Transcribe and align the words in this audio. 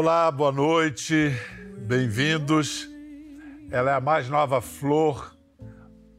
Olá, 0.00 0.30
boa 0.30 0.52
noite, 0.52 1.32
bem-vindos. 1.76 2.88
Ela 3.68 3.90
é 3.90 3.94
a 3.94 4.00
mais 4.00 4.28
nova 4.28 4.60
flor, 4.60 5.36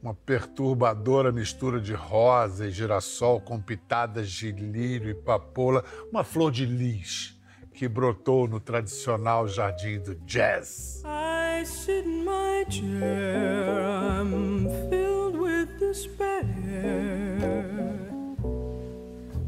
uma 0.02 0.12
perturbadora 0.12 1.32
mistura 1.32 1.80
de 1.80 1.94
rosa 1.94 2.66
e 2.66 2.70
girassol 2.70 3.40
com 3.40 3.58
pitadas 3.58 4.30
de 4.30 4.52
lírio 4.52 5.08
e 5.08 5.14
papoula, 5.14 5.82
uma 6.12 6.22
flor 6.22 6.52
de 6.52 6.66
lis 6.66 7.40
que 7.72 7.88
brotou 7.88 8.46
no 8.46 8.60
tradicional 8.60 9.48
jardim 9.48 9.98
do 9.98 10.14
jazz. 10.26 11.02
I 11.06 11.64
sit 11.64 12.04
in 12.04 12.22
my 12.22 12.66
chair, 12.68 13.80
I'm 14.20 14.68
filled 14.90 15.40
with 15.40 15.78
despair. 15.78 16.44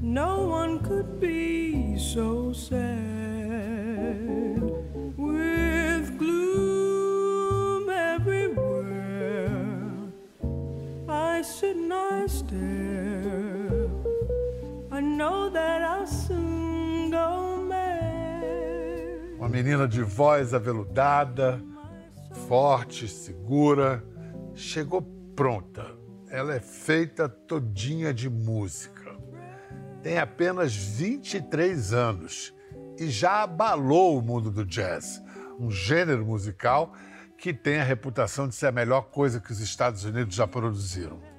No 0.01 0.49
one 0.49 0.79
could 0.79 1.21
be 1.21 1.99
so 1.99 2.55
sad. 2.55 3.12
I 11.43 12.29
stare. 12.29 13.91
I 14.93 15.01
know 15.01 15.51
that 15.51 15.83
I'll 15.83 16.07
soon 16.07 17.11
go 17.11 17.57
mad. 17.69 19.39
Uma 19.39 19.49
menina 19.49 19.89
de 19.89 20.05
voz 20.05 20.55
aveludada, 20.55 21.61
forte, 22.47 23.09
segura, 23.09 24.05
chegou 24.55 25.03
pronta. 25.35 25.85
Ela 26.31 26.55
é 26.55 26.61
feita 26.61 27.29
todinha 27.29 28.15
de 28.15 28.31
música. 28.31 29.13
Tem 30.01 30.19
apenas 30.19 30.73
23 30.73 31.93
anos 31.93 32.55
e 32.97 33.11
já 33.11 33.43
abalou 33.43 34.17
o 34.17 34.23
mundo 34.23 34.49
do 34.49 34.65
jazz, 34.65 35.21
um 35.59 35.73
gênero 35.73 36.25
musical 36.25 36.93
que 37.37 37.53
tem 37.53 37.81
a 37.81 37.85
reputação 37.85 38.47
de 38.47 38.55
ser 38.55 38.69
a 38.69 38.73
melhor 38.73 39.11
coisa 39.11 39.41
que 39.41 39.51
os 39.51 39.59
Estados 39.59 40.05
Unidos 40.05 40.37
já 40.37 40.47
produziram. 40.47 41.32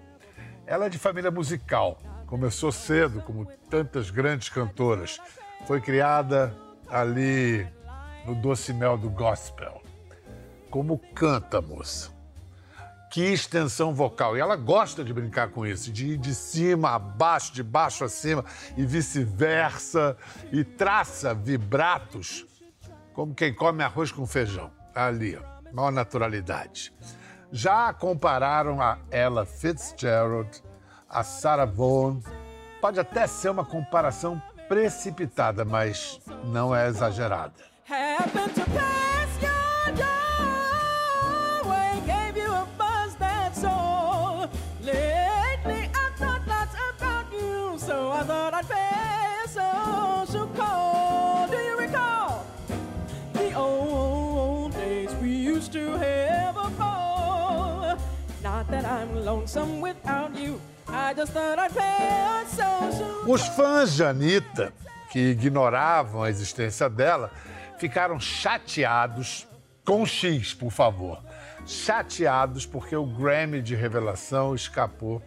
Ela 0.66 0.86
é 0.86 0.90
de 0.90 0.98
família 0.98 1.30
musical. 1.30 2.00
Começou 2.26 2.72
cedo, 2.72 3.22
como 3.22 3.46
tantas 3.70 4.10
grandes 4.10 4.50
cantoras. 4.50 5.20
Foi 5.68 5.82
criada 5.82 6.56
ali 6.90 7.68
no 8.26 8.34
doce 8.36 8.74
mel 8.74 8.98
do 8.98 9.10
gospel. 9.10 9.82
Como 10.70 10.98
canta, 11.14 11.62
moça. 11.62 12.12
Que 13.12 13.22
extensão 13.22 13.94
vocal. 13.94 14.38
E 14.38 14.40
ela 14.40 14.56
gosta 14.56 15.04
de 15.04 15.14
brincar 15.14 15.50
com 15.50 15.66
isso, 15.66 15.92
de 15.92 16.14
ir 16.14 16.18
de 16.18 16.34
cima 16.34 16.92
a 16.92 17.00
baixo, 17.00 17.54
de 17.54 17.62
baixo 17.62 18.04
a 18.04 18.10
cima 18.10 18.44
e 18.76 18.86
vice-versa. 18.86 20.18
E 20.52 20.64
traça 20.64 21.34
vibratos 21.34 22.46
como 23.14 23.36
quem 23.36 23.54
come 23.54 23.84
arroz 23.84 24.12
com 24.12 24.26
feijão. 24.26 24.72
Ali, 24.96 25.38
ó, 25.38 25.72
maior 25.72 25.92
naturalidade. 25.92 26.94
Já 27.56 27.94
compararam 27.94 28.82
a 28.82 28.98
Ella 29.12 29.46
Fitzgerald, 29.46 30.64
a 31.08 31.22
Sarah 31.22 31.66
Vaughan. 31.66 32.20
Pode 32.82 33.00
até 33.00 33.28
ser 33.28 33.50
uma 33.50 33.64
comparação 33.64 34.42
precipitada, 34.68 35.64
mas 35.64 36.20
não 36.46 36.76
é 36.76 36.88
exagerada. 36.88 37.54
Os 63.28 63.48
fãs 63.50 63.94
de 63.94 64.04
Anitta, 64.04 64.74
que 65.12 65.20
ignoravam 65.20 66.24
a 66.24 66.30
existência 66.32 66.90
dela, 66.90 67.30
ficaram 67.78 68.20
chateados 68.20 69.48
com 69.86 70.08
X, 70.08 70.56
por 70.56 70.72
favor. 70.72 71.22
Chateados 71.68 72.66
porque 72.66 72.96
o 72.96 73.06
Grammy 73.06 73.62
de 73.62 73.76
revelação 73.76 74.56
escapou 74.56 75.22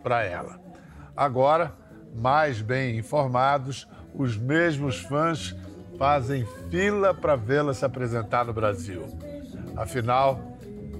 para 0.00 0.22
ela. 0.22 0.60
Agora, 1.16 1.74
mais 2.14 2.62
bem 2.62 2.96
informados, 2.96 3.88
os 4.14 4.36
mesmos 4.36 5.00
fãs 5.00 5.56
fazem 5.98 6.46
fila 6.70 7.12
para 7.12 7.34
vê-la 7.34 7.74
se 7.74 7.84
apresentar 7.84 8.44
no 8.44 8.52
Brasil. 8.52 9.08
Afinal, 9.76 10.40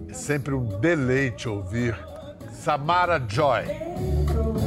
é 0.09 0.12
sempre 0.12 0.53
um 0.53 0.81
deleite 0.81 1.49
ouvir 1.49 1.97
Samara 2.62 3.18
Joy. 3.18 4.61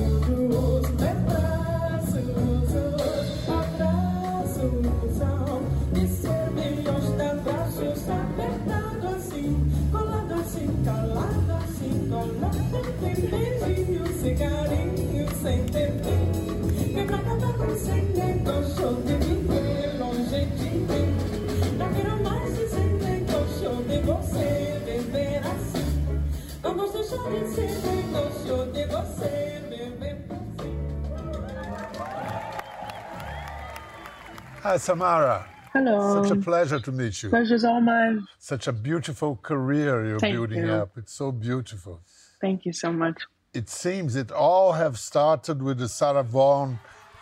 Hi, 34.65 34.77
Samara. 34.77 35.47
Hello. 35.73 36.23
Such 36.23 36.31
a 36.35 36.41
pleasure 36.41 36.79
to 36.79 36.91
meet 36.91 37.21
you. 37.21 37.29
Pleasure's 37.29 37.63
all 37.63 37.81
mine. 37.81 38.25
Such 38.39 38.67
a 38.67 38.73
beautiful 38.73 39.35
career 39.35 40.03
you're 40.03 40.19
Thank 40.19 40.33
building 40.33 40.65
you. 40.65 40.71
up. 40.71 40.97
It's 40.97 41.13
so 41.13 41.31
beautiful. 41.31 42.01
Thank 42.41 42.65
you 42.65 42.73
so 42.73 42.91
much. 42.91 43.21
It 43.53 43.69
seems 43.69 44.15
it 44.15 44.31
all 44.31 44.71
have 44.71 44.97
started 44.97 45.61
with 45.61 45.77
the 45.77 45.87
Sarah 45.87 46.23
Vaughan 46.23 46.79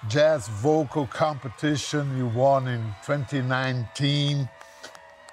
Jazz 0.08 0.48
Vocal 0.48 1.06
Competition 1.06 2.18
you 2.18 2.28
won 2.28 2.70
in 2.70 2.82
2019. 3.06 4.48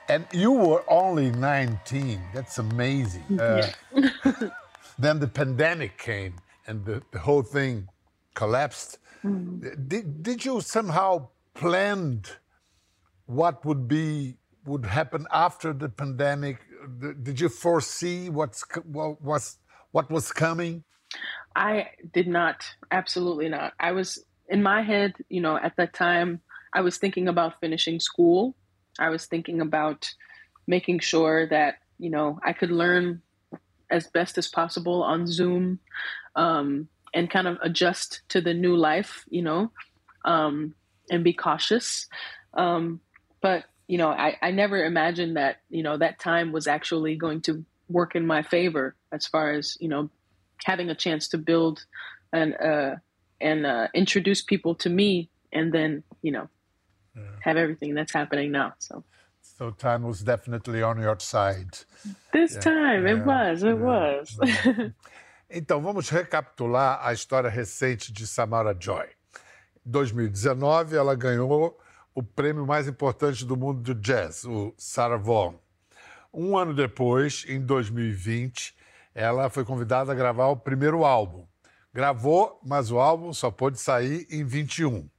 And 0.08 0.26
you 0.32 0.50
were 0.50 0.82
only 0.88 1.30
19. 1.30 2.20
That's 2.34 2.58
amazing. 2.58 3.38
Uh, 3.38 3.70
then 4.98 5.20
the 5.20 5.28
pandemic 5.28 5.96
came 5.96 6.34
and 6.66 6.84
the, 6.84 7.02
the 7.12 7.20
whole 7.20 7.44
thing 7.44 7.86
collapsed. 8.34 8.98
Did, 9.22 10.24
did 10.24 10.44
you 10.44 10.60
somehow 10.60 11.28
planned 11.54 12.36
what 13.26 13.64
would 13.64 13.86
be 13.86 14.36
would 14.66 14.84
happen 14.86 15.26
after 15.32 15.72
the 15.72 15.88
pandemic? 15.88 16.58
Did 17.22 17.40
you 17.40 17.48
foresee 17.48 18.28
what's 18.28 18.64
what 18.84 19.20
was 19.22 19.58
what 19.92 20.10
was 20.10 20.32
coming? 20.32 20.84
I 21.54 21.88
did 22.12 22.28
not. 22.28 22.64
Absolutely 22.90 23.48
not. 23.48 23.72
I 23.80 23.92
was 23.92 24.24
in 24.48 24.62
my 24.62 24.82
head, 24.82 25.14
you 25.28 25.40
know, 25.40 25.56
at 25.56 25.76
that 25.76 25.94
time, 25.94 26.40
I 26.72 26.80
was 26.80 26.98
thinking 26.98 27.28
about 27.28 27.60
finishing 27.60 28.00
school. 28.00 28.56
I 28.98 29.08
was 29.08 29.26
thinking 29.26 29.60
about 29.60 30.12
making 30.66 31.00
sure 31.00 31.48
that, 31.48 31.76
you 31.98 32.10
know, 32.10 32.38
I 32.44 32.52
could 32.52 32.70
learn 32.70 33.22
as 33.90 34.06
best 34.06 34.38
as 34.38 34.48
possible 34.48 35.02
on 35.02 35.26
Zoom 35.26 35.80
um, 36.36 36.88
and 37.12 37.30
kind 37.30 37.48
of 37.48 37.58
adjust 37.62 38.22
to 38.28 38.40
the 38.40 38.54
new 38.54 38.76
life, 38.76 39.24
you 39.28 39.42
know, 39.42 39.72
um, 40.24 40.74
and 41.10 41.24
be 41.24 41.32
cautious. 41.32 42.06
Um, 42.54 43.00
but, 43.42 43.64
you 43.88 43.98
know, 43.98 44.08
I, 44.08 44.36
I 44.40 44.50
never 44.52 44.84
imagined 44.84 45.36
that, 45.36 45.56
you 45.68 45.82
know, 45.82 45.98
that 45.98 46.18
time 46.18 46.52
was 46.52 46.66
actually 46.66 47.16
going 47.16 47.42
to 47.42 47.64
work 47.88 48.14
in 48.14 48.26
my 48.26 48.42
favor 48.42 48.94
as 49.12 49.26
far 49.26 49.52
as, 49.52 49.76
you 49.80 49.88
know, 49.88 50.08
having 50.64 50.88
a 50.88 50.94
chance 50.94 51.28
to 51.28 51.38
build 51.38 51.84
and, 52.32 52.54
uh, 52.62 52.96
and 53.40 53.66
uh, 53.66 53.88
introduce 53.94 54.42
people 54.42 54.74
to 54.76 54.88
me 54.88 55.28
and 55.52 55.72
then, 55.74 56.02
you 56.22 56.30
know, 56.30 56.48
yeah. 57.16 57.22
have 57.42 57.56
everything 57.56 57.94
that's 57.94 58.12
happening 58.12 58.52
now. 58.52 58.74
So. 58.78 59.04
So 59.42 59.70
time 59.70 60.04
was 60.04 60.22
definitely 60.22 60.82
on 60.82 61.00
your 61.00 61.18
side. 61.18 61.78
This 62.32 62.54
yeah. 62.54 62.60
time, 62.60 63.06
yeah. 63.06 63.12
it 63.12 63.26
was, 63.26 63.62
it 63.62 63.76
was. 63.76 64.38
então, 65.50 65.82
vamos 65.82 66.08
recapitular 66.08 67.00
a 67.02 67.12
história 67.12 67.50
recente 67.50 68.12
de 68.12 68.26
Samara 68.26 68.74
Joy. 68.74 69.06
Em 69.90 69.92
2019, 69.92 70.94
ela 70.94 71.16
ganhou 71.16 71.76
o 72.14 72.22
prêmio 72.22 72.64
mais 72.64 72.86
importante 72.86 73.44
do 73.44 73.56
mundo 73.56 73.80
do 73.80 73.92
jazz, 73.92 74.44
o 74.44 74.72
Sarah 74.78 75.16
Vaughan. 75.16 75.56
Um 76.32 76.56
ano 76.56 76.72
depois, 76.72 77.44
em 77.48 77.60
2020, 77.60 78.72
ela 79.12 79.50
foi 79.50 79.64
convidada 79.64 80.12
a 80.12 80.14
gravar 80.14 80.46
o 80.46 80.56
primeiro 80.56 81.04
álbum. 81.04 81.44
Gravou, 81.92 82.60
mas 82.64 82.92
o 82.92 83.00
álbum 83.00 83.32
só 83.32 83.50
pôde 83.50 83.80
sair 83.80 84.28
em 84.30 84.44
21. 84.44 85.10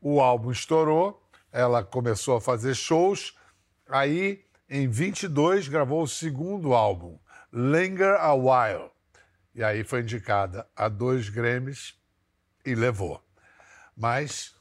O 0.00 0.20
álbum 0.20 0.50
estourou, 0.50 1.22
ela 1.52 1.84
começou 1.84 2.38
a 2.38 2.40
fazer 2.40 2.74
shows. 2.74 3.36
Aí, 3.88 4.44
em 4.68 4.88
22, 4.88 5.68
gravou 5.68 6.02
o 6.02 6.08
segundo 6.08 6.74
álbum, 6.74 7.16
Linger 7.52 8.16
a 8.18 8.34
While. 8.34 8.90
E 9.54 9.62
aí 9.62 9.84
foi 9.84 10.00
indicada 10.00 10.66
a 10.74 10.88
dois 10.88 11.28
Grammys 11.28 11.94
e 12.66 12.74
levou. 12.74 13.27
Mas 13.98 14.54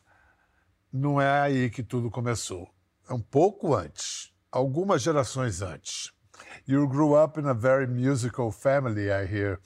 não 0.91 1.21
é 1.21 1.41
aí 1.41 1.69
que 1.69 1.83
tudo 1.83 2.09
começou. 2.09 2.67
É 3.07 3.13
um 3.13 3.21
pouco 3.21 3.75
antes, 3.75 4.33
algumas 4.51 5.03
gerações 5.03 5.61
antes. 5.61 6.11
You 6.65 6.87
grew 6.87 7.13
up 7.13 7.39
in 7.39 7.47
a 7.47 7.53
very 7.53 7.87
musical 7.87 8.51
family, 8.51 9.11
I 9.11 9.25
hear. 9.25 9.59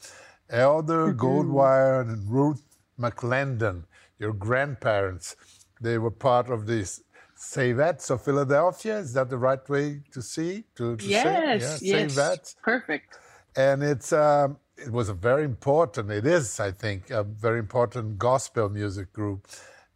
Elder. 0.50 1.14
Goldwire 1.14 2.02
and 2.02 2.30
Ruth 2.30 2.62
McClendon, 3.00 3.86
your 4.20 4.34
grandparents, 4.34 5.36
they 5.82 5.98
were 5.98 6.12
part 6.12 6.52
of 6.52 6.66
this 6.66 7.02
Savettes 7.36 8.12
of 8.12 8.22
Philadelphia. 8.22 9.00
Is 9.00 9.14
that 9.14 9.30
the 9.30 9.38
right 9.38 9.68
way 9.70 10.02
to 10.12 10.22
see? 10.22 10.66
To, 10.76 10.96
to 10.98 11.06
yes, 11.06 11.80
say? 11.80 11.88
Yeah, 11.88 11.98
yes, 11.98 12.16
Savettes. 12.16 12.56
Perfect. 12.62 13.18
And 13.56 13.82
it's 13.82 14.14
um, 14.14 14.58
it 14.86 14.92
was 14.92 15.10
a 15.10 15.14
very 15.14 15.44
important. 15.44 16.12
It 16.12 16.26
is, 16.26 16.60
I 16.60 16.72
think, 16.72 17.10
a 17.10 17.24
very 17.24 17.60
important 17.60 18.18
gospel 18.18 18.70
music 18.70 19.14
group. 19.14 19.48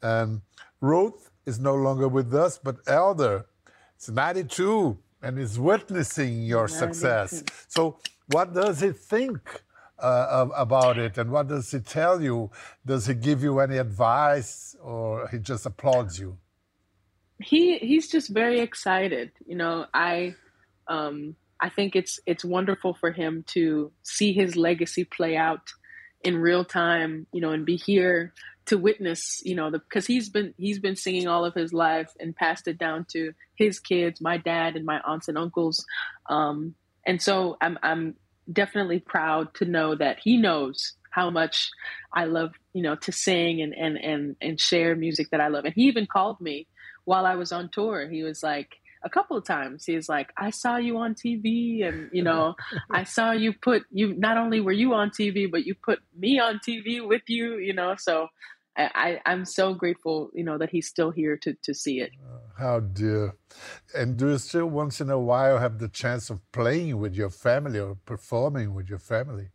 And 0.02 0.42
Ruth 0.82 1.32
is 1.46 1.60
no 1.60 1.76
longer 1.76 2.08
with 2.08 2.34
us, 2.34 2.58
but 2.58 2.78
Elder 2.88 3.46
is 4.00 4.10
92 4.10 4.98
and 5.22 5.40
is 5.40 5.60
witnessing 5.60 6.44
your 6.44 6.68
92. 6.68 6.74
success. 6.78 7.44
So, 7.68 7.98
what 8.28 8.54
does 8.54 8.82
he 8.82 8.92
think 8.92 9.40
uh, 10.00 10.48
about 10.56 10.98
it, 10.98 11.18
and 11.18 11.32
what 11.32 11.48
does 11.48 11.72
he 11.72 11.80
tell 11.80 12.22
you? 12.22 12.52
Does 12.86 13.08
he 13.08 13.14
give 13.14 13.44
you 13.44 13.60
any 13.60 13.78
advice, 13.78 14.76
or 14.84 15.28
he 15.30 15.40
just 15.40 15.66
applauds 15.66 16.20
you? 16.20 16.38
He 17.40 17.78
he's 17.80 18.10
just 18.10 18.30
very 18.30 18.60
excited. 18.60 19.32
You 19.46 19.56
know, 19.56 19.86
I 19.94 20.36
um, 20.88 21.36
I 21.60 21.69
think 21.69 21.96
it's 21.96 22.19
it's 22.25 22.44
wonderful 22.44 22.94
for 22.94 23.12
him 23.12 23.44
to 23.48 23.92
see 24.04 24.34
his 24.34 24.56
legacy 24.56 25.04
play 25.04 25.38
out 25.38 25.72
in 26.24 26.38
real 26.38 26.66
time. 26.66 27.28
You 27.31 27.42
know, 27.42 27.52
and 27.52 27.66
be 27.66 27.78
here 27.78 28.34
to 28.66 28.78
witness. 28.78 29.42
You 29.46 29.56
know, 29.56 29.72
because 29.72 30.06
he's 30.06 30.30
been 30.30 30.54
he's 30.57 30.80
been 30.80 30.96
singing 30.96 31.28
all 31.28 31.46
of 31.46 31.54
his 31.54 31.74
life 31.74 32.12
and 32.19 32.36
passed 32.36 32.68
it 32.68 32.78
down 32.78 33.06
to 33.12 33.34
his 33.56 33.80
kids, 33.80 34.22
my 34.22 34.38
dad, 34.38 34.75
and 34.75 34.86
my 34.86 35.00
aunts 35.06 35.28
and 35.28 35.38
uncles. 35.38 35.86
Um, 36.30 36.75
and 37.06 37.22
so 37.22 37.58
I'm 37.62 37.78
I'm 37.84 38.16
definitely 38.51 39.00
proud 39.00 39.54
to 39.56 39.66
know 39.66 39.96
that 39.96 40.19
he 40.19 40.38
knows 40.38 40.94
how 41.16 41.30
much 41.30 41.72
I 42.13 42.25
love, 42.25 42.51
you 42.74 42.81
know, 42.81 42.96
to 42.96 43.12
sing 43.12 43.62
and 43.62 43.74
and 43.74 43.98
and 43.98 44.36
and 44.42 44.60
share 44.60 44.96
music 44.96 45.30
that 45.31 45.42
I 45.42 45.48
love. 45.48 45.66
And 45.66 45.74
he 45.74 45.84
even 45.84 46.08
called 46.08 46.42
me 46.42 46.68
while 47.06 47.25
I 47.25 47.36
was 47.36 47.51
on 47.51 47.69
tour. 47.69 48.10
He 48.10 48.24
was 48.24 48.44
like 48.44 48.75
a 49.06 49.10
couple 49.10 49.38
of 49.38 49.46
times. 49.46 49.86
He's 49.86 50.10
like, 50.10 50.34
"I 50.36 50.50
saw 50.50 50.78
you 50.78 50.98
on 50.98 51.16
TV, 51.16 51.88
and 51.88 52.10
you 52.12 52.24
know, 52.24 52.56
I 52.92 53.04
saw 53.16 53.31
you 53.31 53.54
put 53.54 53.84
you. 53.92 54.13
Not 54.16 54.38
only 54.38 54.60
were 54.60 54.74
you 54.74 54.94
on 54.94 55.12
TV, 55.12 55.50
but 55.50 55.66
you 55.66 55.75
put 55.75 56.00
me 56.18 56.40
on 56.40 56.60
TV 56.68 57.07
with 57.07 57.24
you. 57.28 57.57
You 57.57 57.74
know, 57.74 57.96
so." 57.98 58.28
I, 58.78 59.22
I'm 59.25 59.46
so 59.46 59.74
grateful, 59.74 60.31
you 60.34 60.44
know, 60.44 60.57
that 60.57 60.69
he's 60.69 60.86
still 60.86 61.10
here 61.10 61.38
to, 61.44 61.56
to 61.63 61.74
see 61.74 62.02
it. 62.02 62.12
Uh, 62.22 62.40
how 62.62 62.81
dear. 62.81 63.36
And 63.96 64.18
do 64.18 64.31
you 64.31 64.38
still 64.38 64.66
once 64.66 65.00
in 65.00 65.10
a 65.10 65.18
while 65.18 65.60
have 65.60 65.80
the 65.80 65.88
chance 65.88 66.30
of 66.30 66.42
playing 66.51 66.98
with 66.98 67.16
your 67.16 67.30
family 67.30 67.80
or 67.80 67.96
performing 68.06 68.74
with 68.74 68.90
your 68.90 69.00
family? 69.00 69.48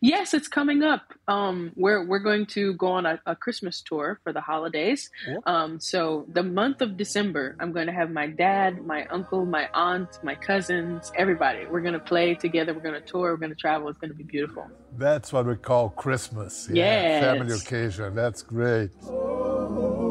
Yes, 0.00 0.34
it's 0.34 0.48
coming 0.48 0.82
up. 0.82 1.12
Um, 1.28 1.72
we're 1.76 2.04
we're 2.04 2.20
going 2.20 2.46
to 2.46 2.74
go 2.74 2.88
on 2.88 3.06
a, 3.06 3.20
a 3.26 3.36
Christmas 3.36 3.80
tour 3.82 4.20
for 4.22 4.32
the 4.32 4.40
holidays. 4.40 5.10
Um, 5.46 5.80
so 5.80 6.26
the 6.32 6.42
month 6.42 6.80
of 6.80 6.96
December, 6.96 7.56
I'm 7.60 7.72
going 7.72 7.86
to 7.86 7.92
have 7.92 8.10
my 8.10 8.26
dad, 8.26 8.84
my 8.86 9.06
uncle, 9.06 9.44
my 9.44 9.68
aunt, 9.74 10.18
my 10.22 10.34
cousins, 10.34 11.12
everybody. 11.16 11.66
We're 11.66 11.80
going 11.80 11.94
to 11.94 12.00
play 12.00 12.34
together. 12.34 12.72
We're 12.74 12.80
going 12.80 13.00
to 13.00 13.06
tour. 13.06 13.32
We're 13.32 13.36
going 13.36 13.50
to 13.50 13.56
travel. 13.56 13.88
It's 13.88 13.98
going 13.98 14.10
to 14.10 14.16
be 14.16 14.24
beautiful. 14.24 14.68
That's 14.96 15.32
what 15.32 15.46
we 15.46 15.56
call 15.56 15.90
Christmas. 15.90 16.68
Yeah, 16.70 16.84
yes. 16.84 17.24
family 17.24 17.54
occasion. 17.54 18.14
That's 18.14 18.42
great. 18.42 18.90
When 19.02 20.05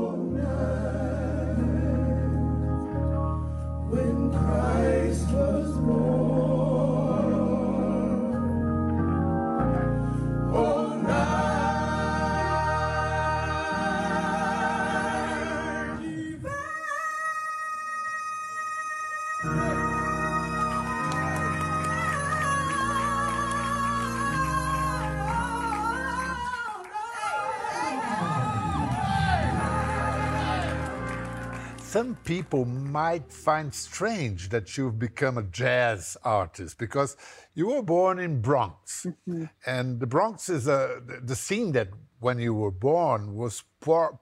some 31.96 32.18
people 32.26 32.66
might 32.66 33.32
find 33.32 33.74
strange 33.74 34.50
that 34.50 34.76
you've 34.76 35.00
become 35.00 35.38
a 35.38 35.44
jazz 35.44 36.18
artist 36.26 36.78
because 36.78 37.16
you 37.54 37.68
were 37.68 37.82
born 37.82 38.20
in 38.20 38.42
Bronx, 38.42 39.06
mm-hmm. 39.06 39.46
and 39.66 40.02
the 40.02 40.06
Bronx 40.06 40.50
is 40.50 40.68
a 40.68 41.02
the 41.24 41.38
scene 41.38 41.72
that 41.72 41.88
when 42.20 42.38
you 42.38 42.54
were 42.54 42.76
born 42.92 43.34
was 43.34 43.64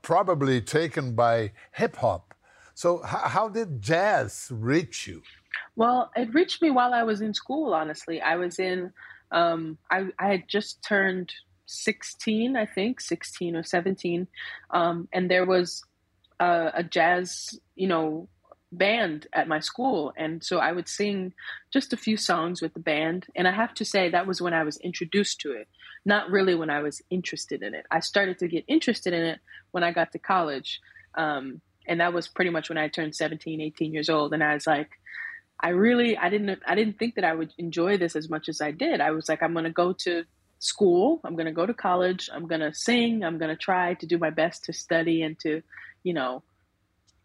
probably 0.04 0.62
taken 0.62 1.16
by 1.16 1.52
hip 1.72 1.96
hop. 1.96 2.36
So 2.76 3.02
how 3.02 3.50
did 3.50 3.82
jazz 3.82 4.50
reach 4.52 5.08
you? 5.08 5.24
Well, 5.76 6.12
it 6.16 6.32
reached 6.32 6.62
me 6.62 6.70
while 6.70 6.94
I 6.94 7.02
was 7.02 7.22
in 7.22 7.34
school. 7.34 7.74
Honestly, 7.74 8.22
I 8.22 8.36
was 8.36 8.60
in. 8.60 8.94
Um, 9.32 9.80
I, 9.90 10.10
I 10.20 10.28
had 10.28 10.44
just 10.48 10.84
turned 10.84 11.34
16, 11.66 12.56
I 12.56 12.68
think, 12.68 13.02
16 13.02 13.56
or 13.56 13.64
17. 13.64 14.28
Um, 14.70 15.08
and 15.12 15.32
there 15.32 15.48
was 15.48 15.84
a, 16.40 16.72
a 16.76 16.84
jazz, 16.84 17.60
you 17.76 17.88
know, 17.88 18.28
band 18.78 19.28
at 19.34 19.48
my 19.48 19.60
school. 19.60 20.14
And 20.18 20.44
so 20.44 20.58
I 20.58 20.72
would 20.72 20.88
sing 20.88 21.34
just 21.72 21.94
a 21.94 21.98
few 21.98 22.18
songs 22.18 22.62
with 22.62 22.74
the 22.74 22.80
band. 22.80 23.28
And 23.36 23.48
I 23.48 23.52
have 23.52 23.74
to 23.76 23.86
say, 23.86 24.10
that 24.10 24.28
was 24.28 24.42
when 24.42 24.54
I 24.54 24.64
was 24.64 24.78
introduced 24.78 25.40
to 25.42 25.52
it, 25.52 25.68
not 26.06 26.30
really 26.30 26.56
when 26.56 26.70
I 26.70 26.82
was 26.82 27.02
interested 27.10 27.62
in 27.64 27.74
it. 27.74 27.86
I 27.92 28.00
started 28.00 28.40
to 28.40 28.48
get 28.48 28.66
interested 28.68 29.14
in 29.14 29.24
it 29.24 29.40
when 29.72 29.84
I 29.84 29.92
got 29.92 30.12
to 30.14 30.20
college. 30.20 30.82
Um, 31.16 31.62
and 31.88 32.00
that 32.00 32.14
was 32.14 32.28
pretty 32.28 32.52
much 32.52 32.70
when 32.70 32.78
I 32.78 32.88
turned 32.88 33.16
17, 33.16 33.62
18 33.62 33.94
years 33.94 34.10
old. 34.10 34.34
And 34.34 34.44
I 34.44 34.54
was 34.54 34.68
like, 34.68 34.90
I 35.60 35.70
really, 35.70 36.18
I 36.18 36.30
didn't, 36.30 36.60
I 36.68 36.76
didn't 36.76 36.98
think 37.00 37.16
that 37.16 37.24
I 37.24 37.34
would 37.34 37.54
enjoy 37.58 37.98
this 37.98 38.16
as 38.16 38.30
much 38.30 38.50
as 38.50 38.62
I 38.62 38.72
did. 38.72 39.02
I 39.02 39.12
was 39.12 39.30
like, 39.30 39.44
I'm 39.44 39.54
going 39.54 39.66
to 39.66 39.72
go 39.72 39.94
to 40.00 40.24
school. 40.60 41.22
I'm 41.24 41.36
going 41.36 41.46
to 41.46 41.52
go 41.52 41.66
to 41.66 41.74
college. 41.74 42.30
I'm 42.34 42.48
going 42.48 42.62
to 42.62 42.74
sing. 42.74 43.24
I'm 43.24 43.38
going 43.38 43.50
to 43.50 43.62
try 43.62 43.94
to 43.96 44.06
do 44.06 44.18
my 44.18 44.30
best 44.30 44.66
to 44.66 44.74
study 44.74 45.22
and 45.22 45.38
to, 45.40 45.62
you 46.04 46.14
know, 46.14 46.44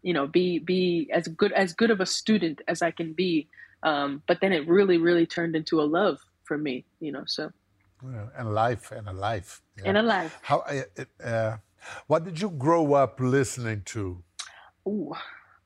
you 0.01 0.13
know, 0.13 0.27
be 0.27 0.59
be 0.59 1.09
as 1.13 1.27
good 1.27 1.51
as 1.53 1.73
good 1.73 1.91
of 1.91 1.99
a 1.99 2.05
student 2.05 2.61
as 2.67 2.81
I 2.81 2.91
can 2.91 3.13
be. 3.13 3.47
Um, 3.83 4.23
but 4.27 4.39
then 4.41 4.51
it 4.51 4.67
really, 4.67 4.97
really 4.97 5.25
turned 5.25 5.55
into 5.55 5.81
a 5.81 5.83
love 5.83 6.19
for 6.43 6.57
me, 6.57 6.85
you 6.99 7.11
know. 7.11 7.23
So, 7.27 7.51
and 8.01 8.53
life, 8.53 8.91
and 8.91 9.07
a 9.07 9.13
life, 9.13 9.61
yeah. 9.77 9.83
and 9.87 9.97
a 9.97 10.01
life. 10.01 10.37
How? 10.41 10.63
Uh, 11.23 11.57
what 12.07 12.23
did 12.23 12.41
you 12.41 12.49
grow 12.49 12.93
up 12.93 13.19
listening 13.19 13.83
to? 13.85 14.23
Ooh. 14.87 15.13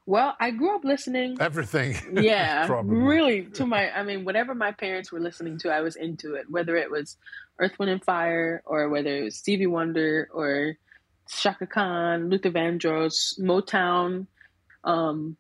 Well, 0.06 0.36
I 0.40 0.52
grew 0.52 0.76
up 0.76 0.84
listening 0.84 1.38
everything. 1.40 1.96
Yeah, 2.22 2.68
really 2.84 3.46
to 3.56 3.66
my. 3.66 3.90
I 3.92 4.04
mean, 4.04 4.26
whatever 4.26 4.54
my 4.54 4.72
parents 4.72 5.12
were 5.12 5.22
listening 5.22 5.58
to, 5.60 5.74
I 5.74 5.80
was 5.82 5.96
into 5.96 6.36
it. 6.36 6.50
Whether 6.50 6.76
it 6.76 6.92
was 6.92 7.18
Earth, 7.60 7.80
Wind, 7.80 7.92
and 7.92 8.04
Fire, 8.04 8.62
or 8.66 8.90
whether 8.90 9.16
it 9.16 9.24
was 9.24 9.38
Stevie 9.38 9.68
Wonder, 9.68 10.30
or 10.34 10.76
Chaka 11.30 11.68
Khan, 11.68 12.30
Luther 12.30 12.52
Vandross, 12.52 13.40
Motown. 13.40 14.28
Um, 14.84 15.38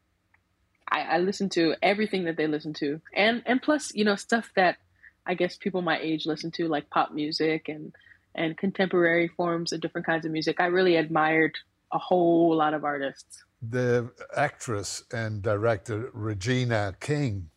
I, 0.89 1.01
I 1.01 1.17
listen 1.19 1.49
to 1.49 1.75
everything 1.81 2.25
that 2.25 2.37
they 2.37 2.47
listen 2.47 2.73
to, 2.75 3.01
and 3.13 3.41
and 3.45 3.61
plus, 3.61 3.93
you 3.93 4.05
know, 4.05 4.15
stuff 4.15 4.51
that 4.55 4.77
I 5.25 5.33
guess 5.33 5.57
people 5.57 5.81
my 5.81 5.99
age 5.99 6.25
listen 6.25 6.51
to, 6.51 6.67
like 6.67 6.89
pop 6.89 7.11
music 7.11 7.69
and 7.69 7.93
and 8.35 8.57
contemporary 8.57 9.27
forms 9.27 9.73
of 9.73 9.81
different 9.81 10.07
kinds 10.07 10.25
of 10.25 10.31
music. 10.31 10.59
I 10.59 10.65
really 10.65 10.95
admired 10.95 11.57
a 11.91 11.99
whole 11.99 12.55
lot 12.55 12.73
of 12.73 12.83
artists. 12.83 13.43
The 13.61 14.11
actress 14.35 15.03
and 15.13 15.41
director 15.41 16.09
Regina 16.13 16.95
King, 16.99 17.49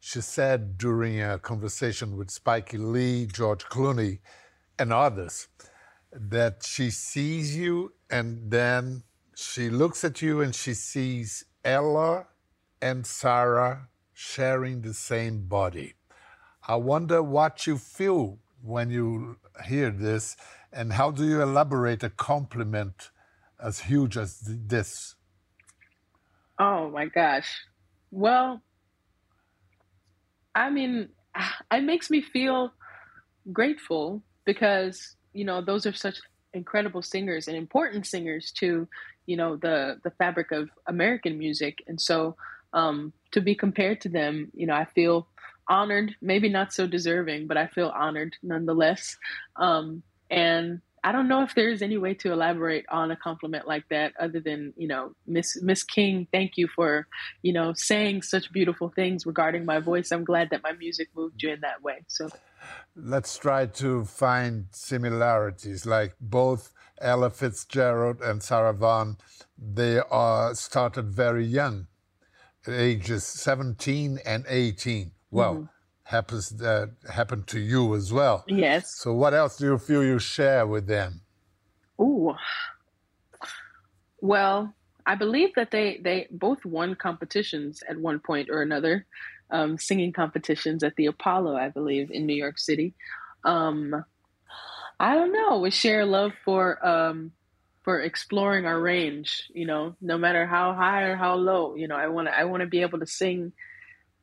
she 0.00 0.20
said 0.20 0.76
during 0.76 1.20
a 1.22 1.38
conversation 1.38 2.16
with 2.16 2.30
Spike 2.30 2.72
Lee, 2.72 3.26
George 3.26 3.64
Clooney, 3.64 4.18
and 4.78 4.92
others 4.92 5.48
that 6.14 6.64
she 6.64 6.90
sees 6.90 7.56
you 7.56 7.92
and 8.10 8.50
then 8.50 9.02
she 9.34 9.68
looks 9.68 10.04
at 10.04 10.22
you 10.22 10.40
and 10.40 10.54
she 10.54 10.74
sees 10.74 11.44
Ella 11.64 12.28
and 12.80 13.06
Sarah 13.06 13.88
sharing 14.12 14.82
the 14.82 14.94
same 14.94 15.46
body. 15.46 15.94
I 16.66 16.76
wonder 16.76 17.22
what 17.22 17.66
you 17.66 17.78
feel 17.78 18.38
when 18.62 18.90
you 18.90 19.38
hear 19.66 19.90
this 19.90 20.36
and 20.72 20.92
how 20.94 21.10
do 21.10 21.26
you 21.26 21.42
elaborate 21.42 22.02
a 22.02 22.10
compliment 22.10 23.10
as 23.62 23.80
huge 23.80 24.16
as 24.16 24.40
this? 24.40 25.16
Oh 26.58 26.90
my 26.90 27.06
gosh. 27.06 27.48
Well, 28.10 28.62
I 30.54 30.70
mean, 30.70 31.10
it 31.72 31.82
makes 31.84 32.10
me 32.10 32.22
feel 32.22 32.72
grateful 33.52 34.22
because, 34.44 35.16
you 35.34 35.44
know, 35.44 35.60
those 35.60 35.84
are 35.86 35.92
such 35.92 36.20
incredible 36.54 37.02
singers 37.02 37.48
and 37.48 37.56
important 37.56 38.06
singers 38.06 38.52
to, 38.52 38.88
you 39.26 39.36
know, 39.36 39.56
the 39.56 40.00
the 40.04 40.10
fabric 40.12 40.52
of 40.52 40.70
American 40.86 41.38
music. 41.38 41.82
And 41.86 42.00
so 42.00 42.36
um 42.72 43.12
to 43.32 43.40
be 43.40 43.54
compared 43.54 44.00
to 44.02 44.08
them, 44.08 44.50
you 44.54 44.66
know, 44.66 44.74
I 44.74 44.86
feel 44.86 45.28
honored, 45.68 46.14
maybe 46.22 46.48
not 46.48 46.72
so 46.72 46.86
deserving, 46.86 47.46
but 47.48 47.56
I 47.56 47.66
feel 47.66 47.88
honored 47.88 48.36
nonetheless. 48.42 49.16
Um 49.56 50.02
and 50.30 50.80
I 51.04 51.12
don't 51.12 51.28
know 51.28 51.42
if 51.42 51.54
there's 51.54 51.82
any 51.82 51.98
way 51.98 52.14
to 52.14 52.32
elaborate 52.32 52.86
on 52.88 53.10
a 53.10 53.16
compliment 53.16 53.68
like 53.68 53.86
that 53.90 54.14
other 54.18 54.40
than, 54.40 54.72
you 54.74 54.88
know, 54.88 55.14
Miss 55.26 55.60
Miss 55.62 55.84
King, 55.84 56.26
thank 56.32 56.52
you 56.56 56.66
for, 56.66 57.06
you 57.42 57.52
know, 57.52 57.74
saying 57.76 58.22
such 58.22 58.50
beautiful 58.50 58.88
things 58.88 59.26
regarding 59.26 59.66
my 59.66 59.80
voice. 59.80 60.10
I'm 60.10 60.24
glad 60.24 60.48
that 60.50 60.62
my 60.62 60.72
music 60.72 61.08
moved 61.14 61.42
you 61.42 61.50
in 61.50 61.60
that 61.60 61.82
way. 61.82 62.04
So 62.08 62.30
let's 62.96 63.36
try 63.36 63.66
to 63.66 64.06
find 64.06 64.66
similarities 64.70 65.84
like 65.84 66.14
both 66.20 66.72
Ella 67.02 67.28
Fitzgerald 67.28 68.22
and 68.22 68.42
Sarah 68.42 68.72
Vaughan, 68.72 69.18
they 69.58 69.98
are 69.98 70.54
started 70.54 71.10
very 71.10 71.44
young, 71.44 71.86
ages 72.66 73.24
17 73.24 74.20
and 74.24 74.46
18. 74.48 75.12
Well, 75.30 75.54
mm-hmm 75.54 75.73
happens 76.04 76.50
that 76.50 76.90
happened 77.10 77.46
to 77.48 77.58
you 77.58 77.94
as 77.94 78.12
well. 78.12 78.44
Yes. 78.46 78.94
So 78.96 79.12
what 79.12 79.34
else 79.34 79.56
do 79.56 79.64
you 79.66 79.78
feel 79.78 80.04
you 80.04 80.18
share 80.18 80.66
with 80.66 80.86
them? 80.86 81.22
Ooh. 82.00 82.34
Well, 84.20 84.74
I 85.06 85.16
believe 85.16 85.54
that 85.56 85.70
they 85.70 86.00
they 86.02 86.28
both 86.30 86.64
won 86.64 86.94
competitions 86.94 87.82
at 87.88 87.98
one 87.98 88.20
point 88.20 88.48
or 88.50 88.62
another, 88.62 89.06
um, 89.50 89.78
singing 89.78 90.12
competitions 90.12 90.82
at 90.82 90.96
the 90.96 91.06
Apollo, 91.06 91.56
I 91.56 91.68
believe, 91.68 92.10
in 92.10 92.26
New 92.26 92.34
York 92.34 92.58
City. 92.58 92.94
Um, 93.44 94.04
I 94.98 95.14
don't 95.14 95.32
know. 95.32 95.58
We 95.58 95.70
share 95.70 96.06
love 96.06 96.32
for 96.44 96.86
um, 96.86 97.32
for 97.82 98.00
exploring 98.00 98.66
our 98.66 98.80
range. 98.80 99.50
You 99.52 99.66
know, 99.66 99.96
no 100.00 100.16
matter 100.16 100.46
how 100.46 100.74
high 100.74 101.02
or 101.02 101.16
how 101.16 101.34
low. 101.34 101.74
You 101.74 101.88
know, 101.88 101.96
I 101.96 102.08
want 102.08 102.28
to 102.28 102.38
I 102.38 102.44
want 102.44 102.62
to 102.62 102.66
be 102.66 102.82
able 102.82 103.00
to 103.00 103.06
sing 103.06 103.52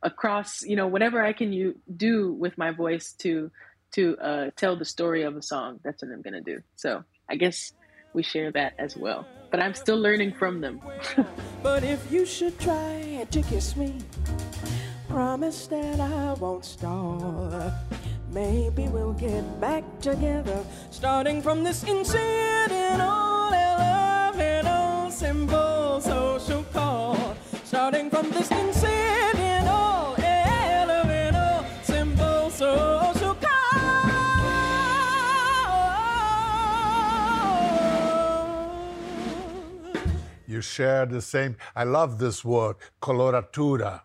across 0.04 0.62
you 0.64 0.76
know 0.76 0.88
whatever 0.88 1.22
i 1.22 1.34
can 1.34 1.54
you 1.54 1.76
do 1.96 2.34
with 2.34 2.58
my 2.58 2.72
voice 2.72 3.14
to 3.14 3.52
to 3.92 4.18
uh, 4.20 4.50
tell 4.56 4.78
the 4.78 4.86
story 4.86 5.24
of 5.24 5.36
a 5.36 5.42
song 5.42 5.80
that's 5.84 6.02
what 6.02 6.12
i'm 6.12 6.22
gonna 6.22 6.42
do. 6.42 6.60
So 6.76 7.04
i 7.30 7.36
guess 7.36 7.74
we 8.14 8.24
share 8.24 8.52
that 8.52 8.74
as 8.80 8.98
well. 8.98 9.26
But 9.52 9.62
i'm 9.62 9.74
still 9.74 10.00
learning 10.00 10.34
from 10.34 10.62
them. 10.62 10.82
But 11.64 11.84
if 11.84 12.12
you 12.12 12.26
should 12.26 12.58
try 12.60 13.28
to 13.30 13.42
kiss 13.44 13.76
me 13.76 13.96
promise 15.10 15.68
that 15.68 16.00
i 16.00 16.32
won't 16.40 16.64
stall 16.64 17.70
maybe 18.32 18.88
we'll 18.88 19.12
get 19.12 19.44
back 19.60 19.84
together 20.00 20.64
starting 20.90 21.42
from 21.42 21.66
this 21.66 21.84
incidental 21.84 23.52
elemental 23.54 25.12
simple 25.12 26.00
social 26.02 26.64
call. 26.74 27.36
Starting 27.64 28.10
from 28.10 28.30
this 28.32 28.52
share 40.62 41.06
the 41.06 41.22
same. 41.22 41.58
I 41.76 41.84
love 41.84 42.20
this 42.20 42.44
word, 42.44 42.78
coloratura, 43.02 44.02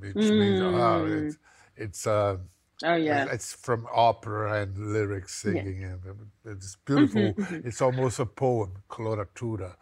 which 0.00 0.14
mm. 0.14 0.38
means 0.38 0.60
oh, 0.60 1.06
it's 1.06 1.38
it's 1.76 2.06
uh, 2.06 2.36
oh 2.84 2.94
yeah, 2.94 3.26
it's 3.30 3.52
from 3.52 3.86
opera 3.92 4.62
and 4.62 4.92
lyrics 4.92 5.34
singing, 5.36 5.80
yeah. 5.82 5.88
and 5.88 6.02
it's 6.44 6.76
beautiful. 6.84 7.20
Mm-hmm, 7.20 7.42
mm-hmm. 7.42 7.68
It's 7.68 7.80
almost 7.80 8.18
a 8.18 8.26
poem, 8.26 8.72
coloratura. 8.88 9.74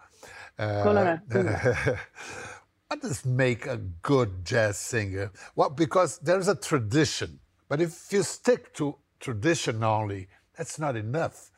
Uh, 0.58 0.84
coloratura. 0.84 1.98
what 2.88 3.02
does 3.02 3.24
make 3.24 3.66
a 3.66 3.76
good 4.02 4.44
jazz 4.44 4.78
singer? 4.78 5.30
Well, 5.54 5.70
because 5.70 6.18
there's 6.18 6.48
a 6.48 6.54
tradition, 6.54 7.40
but 7.68 7.80
if 7.80 8.12
you 8.12 8.22
stick 8.22 8.72
to 8.74 8.96
tradition 9.20 9.82
only, 9.82 10.28
that's 10.56 10.78
not 10.78 10.96
enough. 10.96 11.50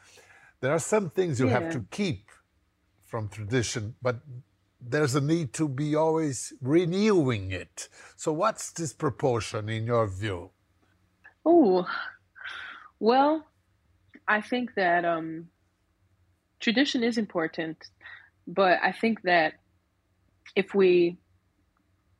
There 0.60 0.72
are 0.72 0.80
some 0.80 1.10
things 1.10 1.38
you 1.38 1.46
yeah. 1.46 1.60
have 1.60 1.72
to 1.72 1.84
keep 1.90 2.28
from 3.08 3.28
tradition, 3.28 3.94
but 4.02 4.20
there's 4.80 5.14
a 5.14 5.20
need 5.20 5.52
to 5.54 5.68
be 5.68 5.96
always 5.96 6.52
renewing 6.60 7.50
it. 7.50 7.88
So, 8.16 8.32
what's 8.32 8.70
this 8.70 8.92
proportion 8.92 9.68
in 9.68 9.86
your 9.86 10.06
view? 10.06 10.50
Oh, 11.44 11.88
well, 13.00 13.46
I 14.28 14.40
think 14.42 14.74
that 14.74 15.04
um, 15.04 15.48
tradition 16.60 17.02
is 17.02 17.16
important, 17.16 17.78
but 18.46 18.78
I 18.82 18.92
think 18.92 19.22
that 19.22 19.54
if 20.54 20.74
we, 20.74 21.16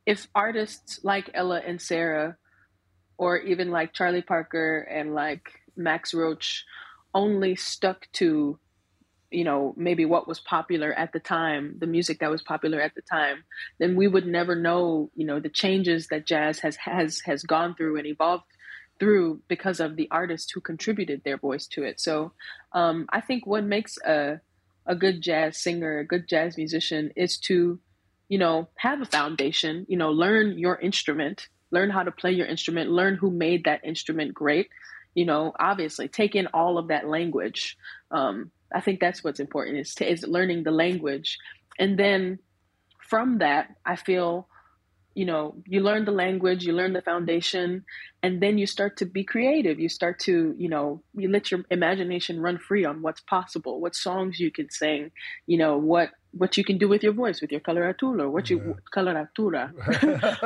if 0.05 0.27
artists 0.33 0.99
like 1.03 1.29
Ella 1.33 1.61
and 1.65 1.79
Sarah, 1.79 2.35
or 3.17 3.37
even 3.37 3.69
like 3.69 3.93
Charlie 3.93 4.21
Parker 4.21 4.79
and 4.89 5.13
like 5.13 5.51
Max 5.75 6.13
Roach, 6.13 6.65
only 7.13 7.55
stuck 7.55 8.07
to 8.13 8.57
you 9.31 9.43
know 9.43 9.73
maybe 9.77 10.05
what 10.05 10.27
was 10.27 10.39
popular 10.39 10.93
at 10.93 11.13
the 11.13 11.19
time 11.19 11.75
the 11.79 11.87
music 11.87 12.19
that 12.19 12.31
was 12.31 12.41
popular 12.41 12.81
at 12.81 12.95
the 12.95 13.01
time 13.01 13.43
then 13.79 13.95
we 13.95 14.07
would 14.07 14.25
never 14.25 14.55
know 14.55 15.09
you 15.15 15.25
know 15.25 15.39
the 15.39 15.49
changes 15.49 16.07
that 16.07 16.25
jazz 16.25 16.59
has 16.59 16.75
has 16.77 17.21
has 17.21 17.43
gone 17.43 17.75
through 17.75 17.97
and 17.97 18.07
evolved 18.07 18.43
through 18.99 19.41
because 19.47 19.79
of 19.79 19.95
the 19.95 20.07
artists 20.11 20.51
who 20.51 20.59
contributed 20.59 21.23
their 21.23 21.37
voice 21.37 21.67
to 21.67 21.83
it. 21.83 21.99
So 21.99 22.33
um, 22.73 23.07
i 23.09 23.21
think 23.21 23.47
what 23.47 23.63
makes 23.63 23.97
a 24.05 24.41
a 24.85 24.95
good 24.95 25.21
jazz 25.21 25.57
singer 25.57 25.99
a 25.99 26.05
good 26.05 26.27
jazz 26.27 26.57
musician 26.57 27.11
is 27.15 27.37
to 27.37 27.79
you 28.27 28.37
know 28.37 28.67
have 28.75 29.01
a 29.01 29.05
foundation 29.05 29.85
you 29.89 29.97
know 29.97 30.11
learn 30.11 30.57
your 30.57 30.75
instrument 30.75 31.47
learn 31.71 31.89
how 31.89 32.03
to 32.03 32.11
play 32.11 32.31
your 32.31 32.47
instrument 32.47 32.89
learn 32.89 33.15
who 33.15 33.29
made 33.29 33.65
that 33.65 33.83
instrument 33.83 34.33
great 34.33 34.69
you 35.15 35.25
know 35.25 35.53
obviously 35.59 36.07
take 36.07 36.35
in 36.35 36.47
all 36.47 36.77
of 36.77 36.87
that 36.87 37.07
language 37.07 37.77
um, 38.11 38.51
I 38.73 38.81
think 38.81 38.99
that's 38.99 39.23
what's 39.23 39.39
important 39.39 39.77
is 39.77 39.95
to, 39.95 40.09
is 40.09 40.23
learning 40.23 40.63
the 40.63 40.71
language, 40.71 41.37
and 41.77 41.97
then 41.97 42.39
from 43.09 43.39
that, 43.39 43.75
I 43.85 43.95
feel, 43.95 44.47
you 45.15 45.25
know, 45.25 45.55
you 45.65 45.81
learn 45.81 46.05
the 46.05 46.11
language, 46.11 46.63
you 46.63 46.73
learn 46.73 46.93
the 46.93 47.01
foundation, 47.01 47.83
and 48.21 48.41
then 48.41 48.59
you 48.59 48.67
start 48.67 48.97
to 48.97 49.05
be 49.05 49.23
creative. 49.23 49.79
You 49.79 49.89
start 49.89 50.19
to, 50.21 50.53
you 50.57 50.69
know, 50.69 51.01
you 51.15 51.27
let 51.27 51.49
your 51.49 51.61
imagination 51.71 52.39
run 52.39 52.59
free 52.59 52.85
on 52.85 53.01
what's 53.01 53.21
possible, 53.21 53.81
what 53.81 53.95
songs 53.95 54.39
you 54.39 54.51
can 54.51 54.69
sing, 54.69 55.11
you 55.47 55.57
know, 55.57 55.77
what 55.77 56.11
what 56.31 56.57
you 56.57 56.63
can 56.63 56.77
do 56.77 56.87
with 56.87 57.01
your 57.01 57.13
voice, 57.13 57.41
with 57.41 57.51
your 57.51 57.61
coloratura, 57.61 58.29
what 58.29 58.51
you 58.51 58.57
yeah. 58.59 58.73
coloratura, 58.95 59.71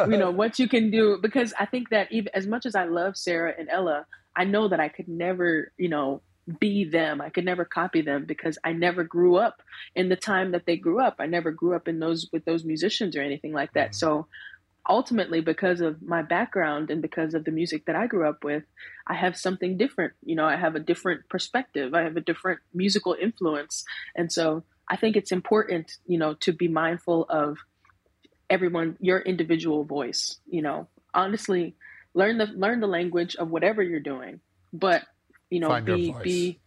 you 0.09 0.17
know, 0.17 0.31
what 0.31 0.57
you 0.57 0.69
can 0.69 0.89
do. 0.89 1.17
Because 1.21 1.53
I 1.59 1.65
think 1.65 1.89
that 1.89 2.09
even 2.11 2.29
as 2.33 2.47
much 2.47 2.65
as 2.65 2.75
I 2.75 2.85
love 2.85 3.17
Sarah 3.17 3.53
and 3.59 3.67
Ella, 3.69 4.05
I 4.35 4.45
know 4.45 4.69
that 4.69 4.79
I 4.79 4.87
could 4.87 5.09
never, 5.09 5.73
you 5.77 5.89
know, 5.89 6.21
be 6.59 6.83
them. 6.85 7.21
I 7.21 7.29
could 7.29 7.45
never 7.45 7.65
copy 7.65 8.01
them 8.01 8.25
because 8.25 8.57
I 8.63 8.73
never 8.73 9.03
grew 9.03 9.37
up 9.37 9.61
in 9.95 10.09
the 10.09 10.15
time 10.15 10.51
that 10.51 10.65
they 10.65 10.77
grew 10.77 11.01
up. 11.01 11.15
I 11.19 11.25
never 11.25 11.51
grew 11.51 11.75
up 11.75 11.87
in 11.87 11.99
those 11.99 12.27
with 12.33 12.45
those 12.45 12.65
musicians 12.65 13.15
or 13.15 13.21
anything 13.21 13.53
like 13.53 13.73
that. 13.73 13.91
Mm-hmm. 13.91 14.05
So 14.05 14.27
ultimately 14.87 15.39
because 15.39 15.79
of 15.79 16.01
my 16.01 16.21
background 16.21 16.89
and 16.89 17.01
because 17.01 17.33
of 17.33 17.45
the 17.45 17.51
music 17.51 17.85
that 17.85 17.95
I 17.95 18.07
grew 18.07 18.27
up 18.27 18.43
with, 18.43 18.63
I 19.07 19.13
have 19.13 19.37
something 19.37 19.77
different. 19.77 20.13
You 20.23 20.35
know, 20.35 20.45
I 20.45 20.57
have 20.57 20.75
a 20.75 20.79
different 20.79 21.29
perspective. 21.29 21.93
I 21.93 22.01
have 22.01 22.17
a 22.17 22.21
different 22.21 22.59
musical 22.73 23.15
influence. 23.19 23.85
And 24.15 24.31
so 24.31 24.63
I 24.89 24.97
think 24.97 25.15
it's 25.15 25.31
important, 25.31 25.97
you 26.05 26.17
know, 26.17 26.33
to 26.41 26.51
be 26.51 26.67
mindful 26.67 27.25
of 27.29 27.57
everyone 28.49 28.97
your 28.99 29.19
individual 29.19 29.83
voice, 29.85 30.39
you 30.45 30.61
know. 30.61 30.87
Honestly, 31.13 31.75
learn 32.13 32.37
the 32.37 32.47
learn 32.47 32.79
the 32.79 32.87
language 32.87 33.35
of 33.35 33.49
whatever 33.49 33.81
you're 33.81 33.99
doing, 33.99 34.41
but 34.73 35.03
you 35.53 35.59
know, 35.59 35.67
find 35.67 35.85
be 35.85 36.15
be 36.23 36.59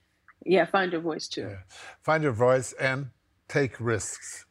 yeah, 0.44 0.64
find 0.64 0.92
your 0.92 1.00
voice 1.00 1.26
too. 1.26 1.48
Yeah. 1.50 1.56
Find 2.04 2.22
your 2.22 2.32
voice 2.32 2.72
and 2.74 3.10
take 3.48 3.80
risks. 3.80 4.46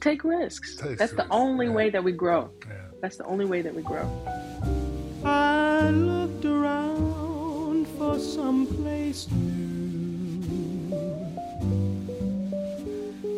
Take 0.00 0.22
risks. 0.22 0.76
Take 0.76 0.98
That's 0.98 1.12
risks. 1.12 1.16
the 1.16 1.26
only 1.34 1.66
yeah. 1.66 1.72
way 1.72 1.90
that 1.90 2.04
we 2.04 2.12
grow. 2.12 2.50
Yeah. 2.68 2.74
That's 3.00 3.16
the 3.16 3.24
only 3.24 3.44
way 3.44 3.62
that 3.62 3.74
we 3.74 3.82
grow. 3.82 4.06
I 5.24 5.90
looked 5.90 6.44
around 6.44 7.88
for 7.98 8.16
some 8.18 8.66
place 8.66 9.28
new. 9.30 10.42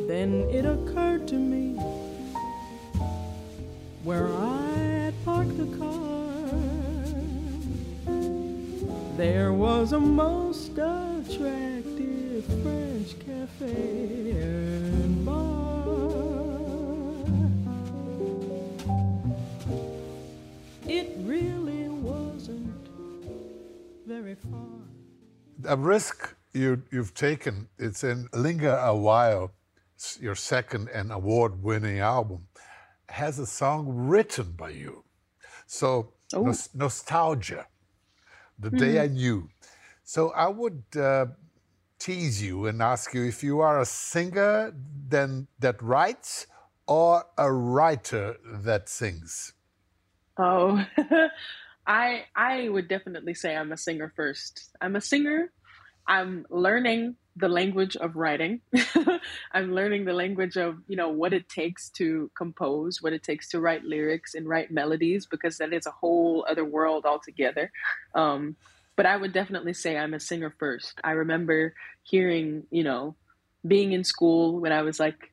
Then 0.07 0.47
it 0.51 0.67
occurred 0.67 1.27
to 1.29 1.37
me 1.37 1.77
where 4.03 4.29
I 4.29 4.71
had 4.77 5.25
parked 5.25 5.57
the 5.57 5.79
car 5.79 6.04
There 9.17 9.53
was 9.53 9.93
a 9.93 10.01
most 10.01 10.73
attractive 10.73 12.45
French 12.65 13.15
cafe 13.25 14.33
and 14.33 15.25
bar. 15.25 16.11
It 20.89 21.15
really 21.19 21.89
wasn't 21.89 22.89
very 24.05 24.35
far. 24.35 24.83
A 25.65 25.77
risk 25.77 26.35
you, 26.53 26.83
you've 26.91 27.15
taken, 27.15 27.69
it's 27.79 28.03
in 28.03 28.29
Linger 28.33 28.77
Awhile, 28.77 29.53
it's 29.95 30.19
your 30.21 30.35
second 30.35 30.89
and 30.89 31.13
award 31.13 31.63
winning 31.63 32.01
album, 32.01 32.49
has 33.09 33.39
a 33.39 33.47
song 33.47 33.87
written 33.89 34.55
by 34.57 34.71
you. 34.71 35.05
So, 35.67 36.15
nos 36.33 36.69
nostalgia 36.75 37.69
the 38.59 38.71
mm. 38.71 38.79
day 38.79 39.01
I 39.01 39.07
knew. 39.07 39.49
So 40.05 40.31
I 40.31 40.49
would 40.49 40.83
uh, 40.97 41.27
tease 41.99 42.43
you 42.43 42.67
and 42.67 42.83
ask 42.83 43.15
you 43.15 43.25
if 43.25 43.43
you 43.43 43.61
are 43.61 43.81
a 43.81 43.87
singer 43.87 44.75
then 45.09 45.47
that 45.59 45.81
writes 45.83 46.47
or 46.87 47.25
a 47.39 47.51
writer 47.51 48.37
that 48.45 48.89
sings. 48.89 49.53
Oh, 50.39 50.85
I 51.87 52.25
I 52.35 52.69
would 52.69 52.89
definitely 52.89 53.35
say 53.35 53.57
I'm 53.57 53.73
a 53.73 53.77
singer 53.77 54.13
first. 54.17 54.71
I'm 54.81 54.97
a 54.97 55.01
singer. 55.01 55.53
I'm 56.07 56.45
learning 56.51 57.17
the 57.37 57.49
language 57.49 57.97
of 57.97 58.17
writing. 58.17 58.61
I'm 59.53 59.75
learning 59.75 60.05
the 60.05 60.13
language 60.13 60.57
of, 60.57 60.79
you 60.87 60.97
know, 60.97 61.09
what 61.09 61.33
it 61.33 61.49
takes 61.49 61.91
to 61.91 62.31
compose, 62.37 63.03
what 63.03 63.13
it 63.13 63.23
takes 63.23 63.49
to 63.51 63.61
write 63.61 63.85
lyrics 63.85 64.35
and 64.35 64.49
write 64.49 64.71
melodies, 64.71 65.27
because 65.27 65.59
that 65.59 65.73
is 65.73 65.87
a 65.87 65.91
whole 65.91 66.47
other 66.49 66.65
world 66.65 67.05
altogether. 67.05 67.73
Um, 68.15 68.57
but 68.97 69.07
I 69.07 69.17
would 69.17 69.33
definitely 69.33 69.75
say 69.75 69.97
I'm 69.97 70.15
a 70.15 70.21
singer 70.21 70.55
first. 70.59 71.01
I 71.03 71.13
remember 71.13 71.75
hearing, 72.03 72.65
you 72.71 72.85
know, 72.85 73.17
being 73.67 73.93
in 73.93 74.05
school 74.05 74.61
when 74.61 74.73
I 74.73 74.83
was 74.83 75.01
like 75.01 75.33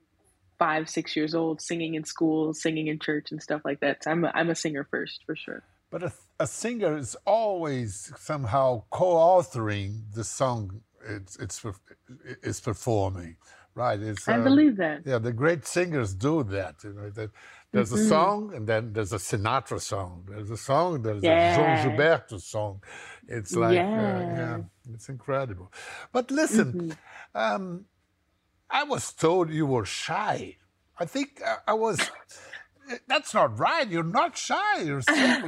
five, 0.57 0.89
six 0.89 1.15
years 1.15 1.35
old, 1.35 1.61
singing 1.61 1.93
in 1.95 2.03
school, 2.03 2.53
singing 2.53 2.87
in 2.87 2.97
church 2.97 3.31
and 3.31 3.41
stuff 3.41 3.61
like 3.63 3.79
that. 3.81 4.03
So 4.03 4.11
I'm 4.11 4.25
a, 4.25 4.31
I'm 4.33 4.49
a 4.49 4.55
singer 4.55 4.87
first 4.89 5.21
for 5.25 5.35
sure. 5.35 5.63
But 5.91 6.03
a, 6.03 6.13
a 6.39 6.47
singer 6.47 6.97
is 6.97 7.15
always 7.25 8.13
somehow 8.17 8.83
co-authoring 8.89 10.13
the 10.15 10.23
song 10.23 10.81
it's 11.07 11.37
it's 11.37 11.63
it's 12.43 12.59
performing, 12.59 13.37
right? 13.75 13.99
It's, 13.99 14.27
I 14.27 14.39
uh, 14.39 14.43
believe 14.43 14.77
that. 14.77 15.01
Yeah, 15.05 15.19
the 15.19 15.33
great 15.33 15.65
singers 15.65 16.13
do 16.13 16.43
that. 16.43 16.83
You 16.83 16.93
know, 16.93 17.09
that 17.11 17.29
there's 17.71 17.91
mm-hmm. 17.91 18.05
a 18.05 18.07
song, 18.07 18.53
and 18.53 18.67
then 18.67 18.93
there's 18.93 19.13
a 19.13 19.17
Sinatra 19.17 19.79
song. 19.79 20.25
There's 20.29 20.51
a 20.51 20.57
song. 20.57 21.01
There's 21.01 21.23
yeah. 21.23 21.55
a 21.55 21.57
João 21.57 21.97
Gilberto 21.97 22.41
song. 22.41 22.83
It's 23.27 23.55
like, 23.55 23.75
yeah, 23.75 23.83
uh, 23.83 24.19
yeah 24.19 24.57
it's 24.93 25.07
incredible. 25.07 25.71
But 26.11 26.31
listen, 26.31 26.73
mm-hmm. 26.73 27.37
um, 27.37 27.85
I 28.69 28.83
was 28.83 29.13
told 29.13 29.51
you 29.51 29.65
were 29.65 29.85
shy. 29.85 30.57
I 30.99 31.05
think 31.05 31.41
I, 31.45 31.57
I 31.69 31.73
was. 31.73 31.99
That's 33.07 33.33
not 33.33 33.57
right. 33.57 33.87
You're 33.87 34.03
not 34.03 34.37
shy. 34.37 34.81
You're 34.81 35.01
so 35.01 35.45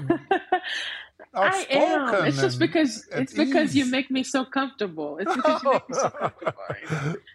I 1.33 1.65
am. 1.71 2.25
It's 2.27 2.39
just 2.39 2.59
because 2.59 3.07
it's 3.11 3.33
because 3.33 3.69
ease. 3.69 3.75
you 3.75 3.85
make 3.91 4.11
me 4.11 4.23
so 4.23 4.45
comfortable. 4.45 5.17
It's 5.17 5.35
because 5.35 5.63
you 5.63 5.71
make 5.71 5.89
me 5.89 5.95
so 5.95 6.09
comfortable. 6.09 6.63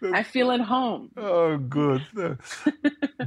I 0.13 0.23
feel 0.23 0.51
at 0.51 0.61
home. 0.61 1.11
Oh, 1.17 1.57
good. 1.57 2.03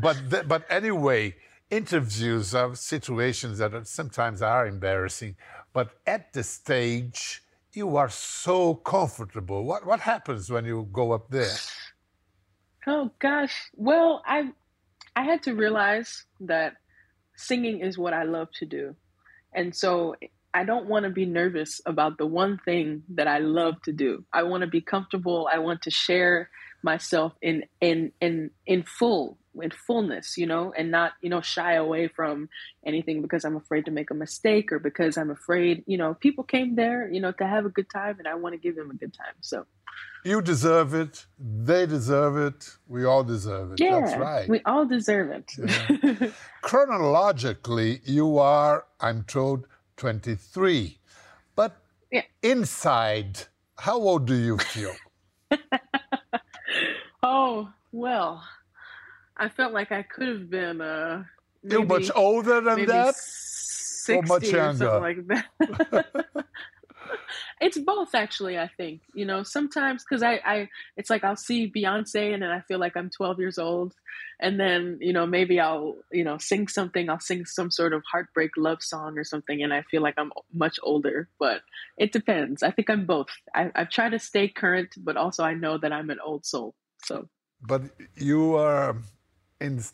but 0.01 0.17
th- 0.31 0.49
but 0.49 0.65
anyway, 0.71 1.35
interviews 1.71 2.55
are 2.55 2.75
situations 2.75 3.59
that 3.59 3.75
are, 3.75 3.85
sometimes 3.85 4.41
are 4.41 4.67
embarrassing. 4.67 5.37
But 5.73 5.91
at 6.07 6.33
the 6.33 6.43
stage, 6.43 7.43
you 7.75 7.97
are 7.97 8.09
so 8.09 8.75
comfortable. 8.75 9.65
What 9.65 9.87
what 9.87 10.01
happens 10.01 10.51
when 10.51 10.65
you 10.65 10.89
go 10.93 11.13
up 11.13 11.31
there? 11.31 11.57
Oh 12.87 13.11
gosh. 13.19 13.71
Well, 13.77 14.23
I 14.27 14.53
I 15.17 15.23
had 15.25 15.43
to 15.43 15.55
realize 15.55 16.25
that 16.41 16.77
singing 17.37 17.81
is 17.81 17.99
what 17.99 18.15
I 18.15 18.23
love 18.23 18.49
to 18.61 18.67
do. 18.67 18.97
And 19.55 19.75
so 19.75 20.17
I 20.55 20.65
don't 20.65 20.87
want 20.87 21.05
to 21.05 21.11
be 21.11 21.25
nervous 21.25 21.81
about 21.87 22.19
the 22.19 22.27
one 22.27 22.59
thing 22.65 23.05
that 23.11 23.27
I 23.27 23.39
love 23.39 23.81
to 23.83 23.93
do. 23.93 24.25
I 24.33 24.43
want 24.43 24.63
to 24.63 24.67
be 24.67 24.81
comfortable. 24.81 25.49
I 25.53 25.59
want 25.59 25.83
to 25.83 25.91
share 25.91 26.51
myself 26.83 27.33
in 27.41 27.65
in 27.81 28.13
in 28.21 28.51
in 28.67 28.83
full 28.83 29.39
in 29.61 29.71
fullness, 29.71 30.39
you 30.39 30.47
know, 30.47 30.73
and 30.77 30.91
not, 30.91 31.13
you 31.21 31.29
know, 31.29 31.41
shy 31.41 31.75
away 31.75 32.09
from 32.09 32.49
anything 32.87 33.21
because 33.21 33.45
I'm 33.45 33.57
afraid 33.57 33.85
to 33.85 33.91
make 33.91 34.11
a 34.11 34.15
mistake 34.15 34.73
or 34.73 34.79
because 34.79 35.19
I'm 35.19 35.31
afraid, 35.31 35.85
you 35.87 35.99
know, 35.99 36.15
people 36.15 36.45
came 36.45 36.75
there, 36.75 37.11
you 37.11 37.21
know, 37.21 37.33
to 37.33 37.47
have 37.47 37.67
a 37.67 37.69
good 37.69 37.91
time 37.91 38.19
and 38.19 38.27
I 38.27 38.35
want 38.35 38.55
to 38.55 38.59
give 38.59 38.77
them 38.77 38.91
a 38.91 38.95
good 38.95 39.13
time. 39.13 39.35
So 39.41 39.67
you 40.25 40.41
deserve 40.41 40.95
it. 40.95 41.27
They 41.39 41.85
deserve 41.85 42.37
it. 42.37 42.77
We 42.89 43.05
all 43.05 43.25
deserve 43.25 43.73
it. 43.73 43.81
Yeah, 43.81 44.01
That's 44.01 44.17
right. 44.17 44.49
We 44.49 44.61
all 44.65 44.87
deserve 44.87 45.31
it. 45.31 45.53
Yeah. 45.59 46.29
Chronologically, 46.63 48.01
you 48.05 48.39
are, 48.39 48.87
I'm 49.01 49.25
told, 49.25 49.67
23. 50.03 50.99
But 51.55 51.77
yeah. 52.11 52.23
inside, 52.43 53.39
how 53.79 53.95
old 53.95 54.27
do 54.27 54.35
you 54.35 54.59
feel? 54.59 54.97
oh, 57.23 57.71
well, 57.93 58.43
I 59.37 59.49
felt 59.49 59.73
like 59.73 59.93
I 59.93 60.03
could 60.03 60.27
have 60.27 60.51
been 60.51 60.81
uh, 60.81 61.23
maybe, 61.63 61.85
much 61.85 62.11
older 62.17 62.61
than 62.61 62.87
that? 62.87 63.15
60 63.15 64.13
or 64.13 64.23
much 64.23 64.49
younger? 64.49 64.89
Or 64.89 65.01
like 65.01 65.25
that. 65.29 65.47
it's 67.63 67.79
both 67.79 68.13
actually 68.15 68.59
i 68.59 68.69
think 68.77 69.01
you 69.15 69.25
know 69.25 69.45
sometimes 69.45 70.05
because 70.05 70.23
I, 70.23 70.41
I 70.45 70.69
it's 70.97 71.09
like 71.09 71.23
i'll 71.23 71.37
see 71.37 71.71
beyonce 71.71 72.35
and 72.35 72.43
then 72.43 72.51
i 72.51 72.61
feel 72.61 72.81
like 72.81 72.97
i'm 72.97 73.09
12 73.09 73.39
years 73.39 73.57
old 73.57 73.95
and 74.41 74.59
then 74.59 74.99
you 75.01 75.13
know 75.13 75.27
maybe 75.27 75.61
i'll 75.61 75.95
you 76.11 76.25
know 76.25 76.39
sing 76.39 76.67
something 76.67 77.09
i'll 77.09 77.21
sing 77.21 77.47
some 77.47 77.71
sort 77.71 77.93
of 77.93 78.03
heartbreak 78.11 78.51
love 78.57 78.83
song 78.83 79.17
or 79.17 79.25
something 79.25 79.63
and 79.63 79.73
i 79.73 79.83
feel 79.83 80.03
like 80.03 80.15
i'm 80.19 80.33
much 80.53 80.79
older 80.83 81.29
but 81.39 81.63
it 81.99 82.11
depends. 82.11 82.63
I 82.63 82.71
think 82.71 82.91
i'm 82.91 83.07
both. 83.07 83.29
I, 83.55 83.71
i 83.75 83.85
try 83.85 84.09
to 84.09 84.19
stay 84.19 84.49
current 84.49 84.91
but 84.97 85.17
also 85.17 85.45
i 85.45 85.55
know 85.55 85.79
that 85.79 85.93
i'm 85.93 86.11
an 86.11 86.19
old 86.25 86.45
soul 86.45 86.75
so. 87.05 87.29
But 87.65 87.83
you 88.17 88.57
are 88.57 88.97
in 89.61 89.85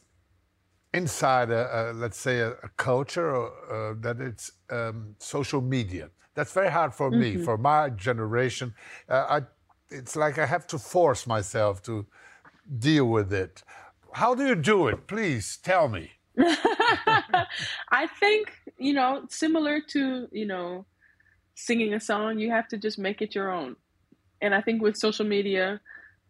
inside 0.95 1.51
a, 1.51 1.91
a 1.91 1.93
let's 1.93 2.19
say 2.19 2.41
a, 2.41 2.53
a 2.53 2.71
culture 2.79 3.37
uh, 3.37 3.95
that 4.01 4.21
it's 4.21 4.53
um, 4.71 5.17
social 5.19 5.61
media 5.61 6.09
that's 6.39 6.53
very 6.53 6.71
hard 6.71 6.95
for 6.95 7.11
mm-hmm. 7.11 7.21
me, 7.21 7.37
for 7.37 7.59
my 7.59 7.91
generation. 7.91 8.73
Uh, 9.09 9.27
I, 9.29 9.43
it's 9.91 10.15
like 10.15 10.39
I 10.39 10.47
have 10.47 10.69
to 10.69 10.79
force 10.79 11.27
myself 11.27 11.83
to 11.83 12.07
deal 12.79 13.07
with 13.07 13.33
it. 13.33 13.65
How 14.13 14.37
do 14.37 14.47
you 14.47 14.55
do 14.55 14.87
it? 14.87 15.09
Please 15.09 15.59
tell 15.61 15.89
me. 15.89 16.13
I 16.39 18.07
think, 18.21 18.53
you 18.79 18.93
know, 18.93 19.25
similar 19.29 19.81
to, 19.89 20.29
you 20.31 20.47
know, 20.47 20.87
singing 21.57 21.93
a 21.93 21.99
song, 21.99 22.39
you 22.39 22.53
have 22.53 22.69
to 22.69 22.77
just 22.77 23.01
make 23.01 23.21
it 23.21 23.35
your 23.35 23.51
own. 23.51 23.75
And 24.41 24.55
I 24.55 24.61
think 24.61 24.81
with 24.81 24.97
social 24.97 25.27
media, 25.27 25.81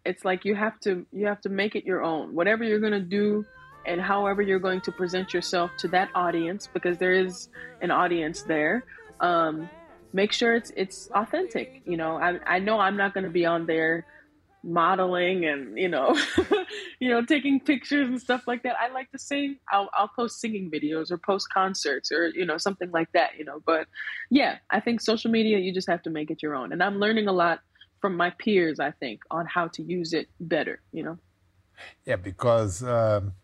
it's 0.06 0.24
like 0.24 0.46
you 0.46 0.54
have 0.54 0.80
to 0.80 1.04
you 1.12 1.26
have 1.26 1.42
to 1.42 1.50
make 1.50 1.76
it 1.76 1.84
your 1.84 2.02
own. 2.02 2.34
Whatever 2.34 2.64
you're 2.64 2.80
going 2.80 2.92
to 2.92 3.08
do 3.20 3.44
and 3.84 4.00
however 4.00 4.40
you're 4.40 4.58
going 4.58 4.80
to 4.82 4.92
present 4.92 5.34
yourself 5.34 5.70
to 5.80 5.88
that 5.88 6.08
audience 6.14 6.66
because 6.72 6.96
there 6.96 7.12
is 7.12 7.50
an 7.82 7.90
audience 7.90 8.40
there. 8.44 8.84
Um, 9.20 9.68
make 10.12 10.32
sure 10.32 10.54
it's 10.54 10.72
it's 10.76 11.10
authentic. 11.14 11.82
You 11.84 11.96
know, 11.96 12.16
I 12.16 12.38
I 12.46 12.58
know 12.58 12.78
I'm 12.80 12.96
not 12.96 13.14
going 13.14 13.24
to 13.24 13.30
be 13.30 13.46
on 13.46 13.66
there 13.66 14.06
modeling 14.64 15.44
and 15.44 15.78
you 15.78 15.88
know 15.88 16.18
you 17.00 17.08
know 17.08 17.24
taking 17.24 17.60
pictures 17.60 18.08
and 18.08 18.20
stuff 18.20 18.42
like 18.46 18.62
that. 18.64 18.76
I 18.80 18.92
like 18.92 19.10
to 19.12 19.18
sing. 19.18 19.58
I'll, 19.70 19.88
I'll 19.96 20.08
post 20.08 20.40
singing 20.40 20.70
videos 20.70 21.10
or 21.10 21.18
post 21.18 21.48
concerts 21.52 22.10
or 22.10 22.28
you 22.28 22.44
know 22.44 22.58
something 22.58 22.90
like 22.90 23.10
that 23.12 23.30
you 23.38 23.44
know? 23.44 23.60
But 23.64 23.86
yeah 24.30 24.58
i 24.70 24.80
think 24.80 25.00
social 25.00 25.30
media 25.30 25.58
you 25.58 25.72
just 25.72 25.88
have 25.88 26.02
to 26.02 26.10
make 26.10 26.30
it 26.30 26.42
your 26.42 26.54
own. 26.54 26.72
And 26.72 26.82
i'm 26.82 26.98
learning 26.98 27.28
a 27.28 27.32
lot 27.32 27.60
from 28.00 28.16
my 28.16 28.30
peers 28.30 28.80
i 28.80 28.90
think 28.90 29.22
on 29.30 29.46
how 29.46 29.68
to 29.68 29.82
use 29.82 30.12
it 30.12 30.28
better 30.40 30.80
you 30.92 31.02
know? 31.02 31.18
Yeah 32.04 32.16
because 32.16 32.82
um, 32.82 33.34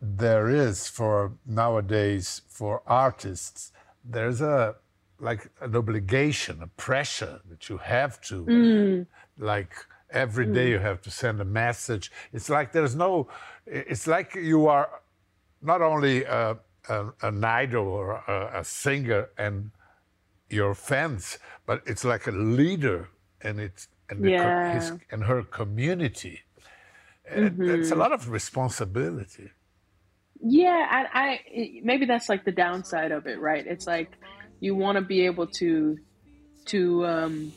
there 0.00 0.48
is 0.48 0.88
for 0.88 1.32
nowadays 1.46 2.42
for 2.48 2.82
artists 2.86 3.72
there's 4.04 4.40
a 4.40 4.74
like 5.22 5.48
an 5.60 5.76
obligation, 5.76 6.62
a 6.62 6.66
pressure 6.66 7.40
that 7.48 7.68
you 7.68 7.78
have 7.78 8.20
to, 8.22 8.44
mm. 8.44 9.06
like 9.38 9.72
every 10.10 10.46
day 10.46 10.66
mm. 10.66 10.70
you 10.70 10.78
have 10.80 11.00
to 11.02 11.10
send 11.10 11.40
a 11.40 11.44
message. 11.44 12.10
It's 12.32 12.50
like 12.50 12.72
there's 12.72 12.96
no, 12.96 13.28
it's 13.64 14.06
like 14.08 14.34
you 14.34 14.66
are 14.66 14.90
not 15.62 15.80
only 15.80 16.24
a, 16.24 16.58
a, 16.88 17.06
an 17.22 17.44
idol 17.44 17.86
or 17.86 18.22
a, 18.26 18.60
a, 18.60 18.64
singer 18.64 19.28
and 19.38 19.70
your 20.50 20.74
fans, 20.74 21.38
but 21.66 21.82
it's 21.86 22.04
like 22.04 22.26
a 22.26 22.32
leader 22.32 23.08
and 23.40 23.60
it's 23.60 23.86
and, 24.10 24.28
yeah. 24.28 24.74
his, 24.74 24.92
and 25.12 25.24
her 25.24 25.44
community. 25.44 26.40
Mm-hmm. 27.32 27.70
It's 27.70 27.92
a 27.92 27.94
lot 27.94 28.12
of 28.12 28.28
responsibility. 28.28 29.50
Yeah, 30.44 30.88
I, 30.90 31.20
I 31.22 31.80
maybe 31.84 32.04
that's 32.04 32.28
like 32.28 32.44
the 32.44 32.50
downside 32.50 33.12
of 33.12 33.28
it, 33.28 33.38
right? 33.38 33.64
It's 33.64 33.86
like 33.86 34.10
you 34.62 34.74
want 34.74 34.96
to 34.96 35.02
be 35.02 35.26
able 35.26 35.46
to 35.46 35.98
to 36.64 37.04
um, 37.04 37.52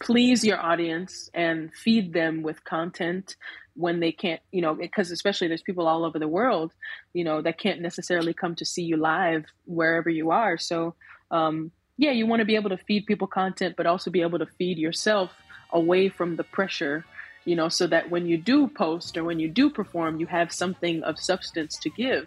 please 0.00 0.44
your 0.44 0.60
audience 0.60 1.30
and 1.34 1.72
feed 1.72 2.12
them 2.12 2.42
with 2.42 2.64
content 2.64 3.36
when 3.74 4.00
they 4.00 4.12
can't 4.12 4.40
you 4.50 4.62
know 4.62 4.74
because 4.74 5.10
especially 5.10 5.48
there's 5.48 5.62
people 5.62 5.86
all 5.86 6.04
over 6.04 6.18
the 6.18 6.28
world 6.28 6.72
you 7.12 7.24
know 7.24 7.42
that 7.42 7.58
can't 7.58 7.80
necessarily 7.80 8.32
come 8.32 8.54
to 8.54 8.64
see 8.64 8.82
you 8.82 8.96
live 8.96 9.44
wherever 9.66 10.10
you 10.10 10.30
are 10.30 10.56
so 10.58 10.94
um, 11.30 11.72
yeah, 11.96 12.10
you 12.10 12.26
want 12.26 12.40
to 12.40 12.46
be 12.46 12.56
able 12.56 12.70
to 12.70 12.76
feed 12.76 13.06
people 13.06 13.26
content, 13.26 13.76
but 13.76 13.86
also 13.86 14.10
be 14.10 14.22
able 14.22 14.38
to 14.38 14.46
feed 14.58 14.78
yourself 14.78 15.30
away 15.72 16.08
from 16.08 16.36
the 16.36 16.44
pressure, 16.44 17.04
you 17.44 17.54
know, 17.54 17.68
so 17.68 17.86
that 17.86 18.10
when 18.10 18.26
you 18.26 18.36
do 18.36 18.68
post 18.68 19.16
or 19.16 19.24
when 19.24 19.38
you 19.38 19.48
do 19.48 19.70
perform, 19.70 20.18
you 20.18 20.26
have 20.26 20.52
something 20.52 21.02
of 21.04 21.18
substance 21.18 21.78
to 21.78 21.90
give. 21.90 22.26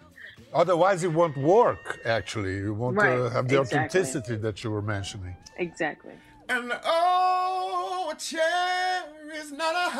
Otherwise, 0.54 1.04
it 1.04 1.12
won't 1.12 1.36
work, 1.36 2.00
actually. 2.04 2.56
You 2.56 2.74
won't 2.74 2.98
uh, 2.98 3.02
Right, 3.02 3.18
uh, 3.18 3.30
have 3.30 3.48
the 3.48 3.60
exactly. 3.60 3.78
authenticity 4.00 4.36
that 4.36 4.64
you 4.64 4.70
were 4.70 4.82
mentioning. 4.82 5.36
Exactly. 5.58 6.12
And 6.48 6.72
oh, 6.84 8.10
a 8.10 8.14
chair 8.16 9.02
is 9.34 9.52
not 9.52 9.74
a 9.74 9.90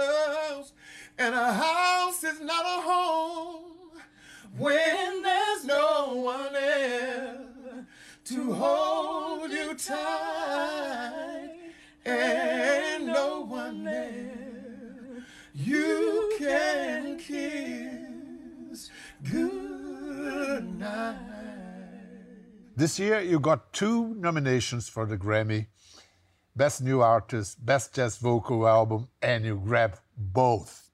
house, 0.00 0.72
and 1.18 1.34
a 1.34 1.52
house 1.52 2.22
is 2.22 2.40
not 2.40 2.64
a 2.64 2.80
home 2.82 3.62
when 4.56 5.22
there's 5.22 5.64
no 5.64 6.12
one 6.14 6.52
there 6.52 7.38
to 8.26 8.52
hold 8.52 9.50
you 9.50 9.74
tight, 9.74 10.79
This 22.80 22.98
year, 22.98 23.20
you 23.20 23.38
got 23.38 23.74
two 23.74 24.14
nominations 24.14 24.88
for 24.88 25.04
the 25.04 25.18
Grammy 25.18 25.66
Best 26.56 26.80
New 26.80 27.02
Artist, 27.02 27.62
Best 27.62 27.94
Jazz 27.94 28.16
Vocal 28.16 28.66
Album, 28.66 29.08
and 29.20 29.44
you 29.44 29.60
grabbed 29.62 29.98
both. 30.16 30.88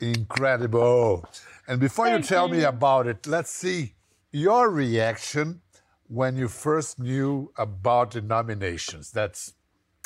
Incredible. 0.00 1.28
And 1.68 1.78
before 1.78 2.06
you 2.06 2.14
Thank 2.14 2.26
tell 2.28 2.48
me 2.48 2.62
about 2.62 3.06
it, 3.06 3.26
let's 3.26 3.50
see 3.50 3.96
your 4.32 4.70
reaction 4.70 5.60
when 6.08 6.38
you 6.38 6.48
first 6.48 6.98
knew 6.98 7.52
about 7.58 8.12
the 8.12 8.22
nominations. 8.22 9.10
That's 9.10 9.52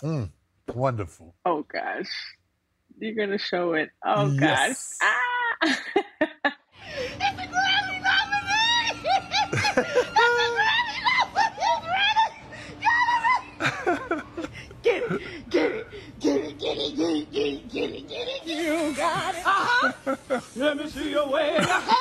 mm, 0.03 0.33
wonderful. 0.75 1.37
Oh 1.47 1.63
gosh. 1.63 2.11
You're 2.99 3.15
gonna 3.15 3.39
show 3.39 3.75
it. 3.75 3.91
Oh 4.05 4.33
Yes. 4.33 4.99
gosh. 5.01 5.09
Ah! 5.63 6.53
It's 6.91 7.39
a 7.39 7.47
Grammy 7.47 8.03
nominee! 8.03 8.99
It's 9.05 9.77
a 9.77 9.83
Grammy 9.85 10.15
nominee! 10.17 10.59
Get 14.83 15.03
it, 15.73 15.87
get 16.21 16.37
it, 16.37 16.59
get 16.59 16.77
it, 16.79 17.33
get 17.33 17.47
it, 17.47 17.58
get 17.69 17.91
it, 17.91 18.09
get 18.09 18.09
it, 18.09 18.09
get 18.09 18.09
it, 18.09 18.09
get 18.09 18.29
it, 18.29 18.47
get 18.47 18.59
it. 18.59 18.91
You 18.91 18.97
got 18.97 19.35
it. 19.35 19.47
Uh-huh. 19.47 20.41
Let 20.57 20.77
me 20.77 20.89
see 20.89 21.11
your 21.11 21.29
way. 21.29 21.59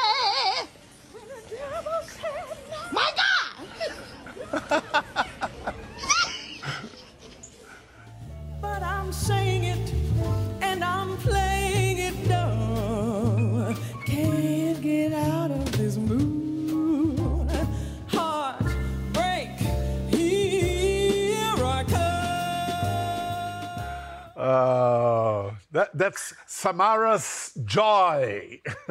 Samara's 26.58 27.52
joy. 27.65 28.60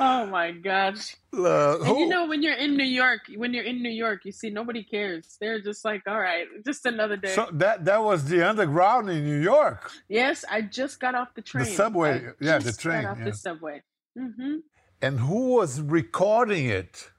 oh 0.00 0.26
my 0.26 0.50
gosh. 0.50 1.14
Uh, 1.32 1.78
And 1.78 1.98
you 2.00 2.08
know 2.08 2.26
when 2.26 2.42
you're 2.42 2.56
in 2.56 2.76
New 2.76 2.82
York, 3.02 3.20
when 3.36 3.54
you're 3.54 3.62
in 3.72 3.80
New 3.80 3.88
York, 4.04 4.24
you 4.24 4.32
see 4.32 4.50
nobody 4.50 4.82
cares. 4.82 5.36
They're 5.40 5.60
just 5.60 5.84
like, 5.84 6.02
all 6.08 6.18
right, 6.18 6.46
just 6.66 6.86
another 6.86 7.16
day. 7.16 7.28
so 7.28 7.48
that, 7.52 7.84
that 7.84 8.02
was 8.02 8.24
the 8.24 8.42
underground 8.48 9.10
in 9.10 9.24
New 9.24 9.40
York. 9.40 9.92
yes, 10.08 10.44
I 10.50 10.62
just 10.62 10.98
got 10.98 11.14
off 11.14 11.28
the 11.34 11.42
train. 11.42 11.64
The 11.66 11.70
subway, 11.70 12.14
I 12.26 12.32
yeah, 12.40 12.58
the 12.58 12.72
train, 12.72 13.02
Got 13.02 13.12
off 13.12 13.18
yeah. 13.18 13.24
the 13.26 13.32
subway. 13.34 13.82
hmm 14.18 14.56
And 15.00 15.20
who 15.20 15.54
was 15.54 15.80
recording 15.80 16.66
it? 16.66 17.10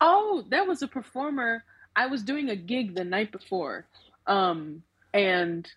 Oh, 0.00 0.44
that 0.50 0.66
was 0.66 0.82
a 0.82 0.88
performer. 0.88 1.62
I 1.94 2.06
was 2.06 2.24
doing 2.24 2.48
a 2.50 2.56
gig 2.56 2.96
the 2.96 3.04
night 3.04 3.30
before, 3.30 3.86
um, 4.26 4.82
and 5.14 5.70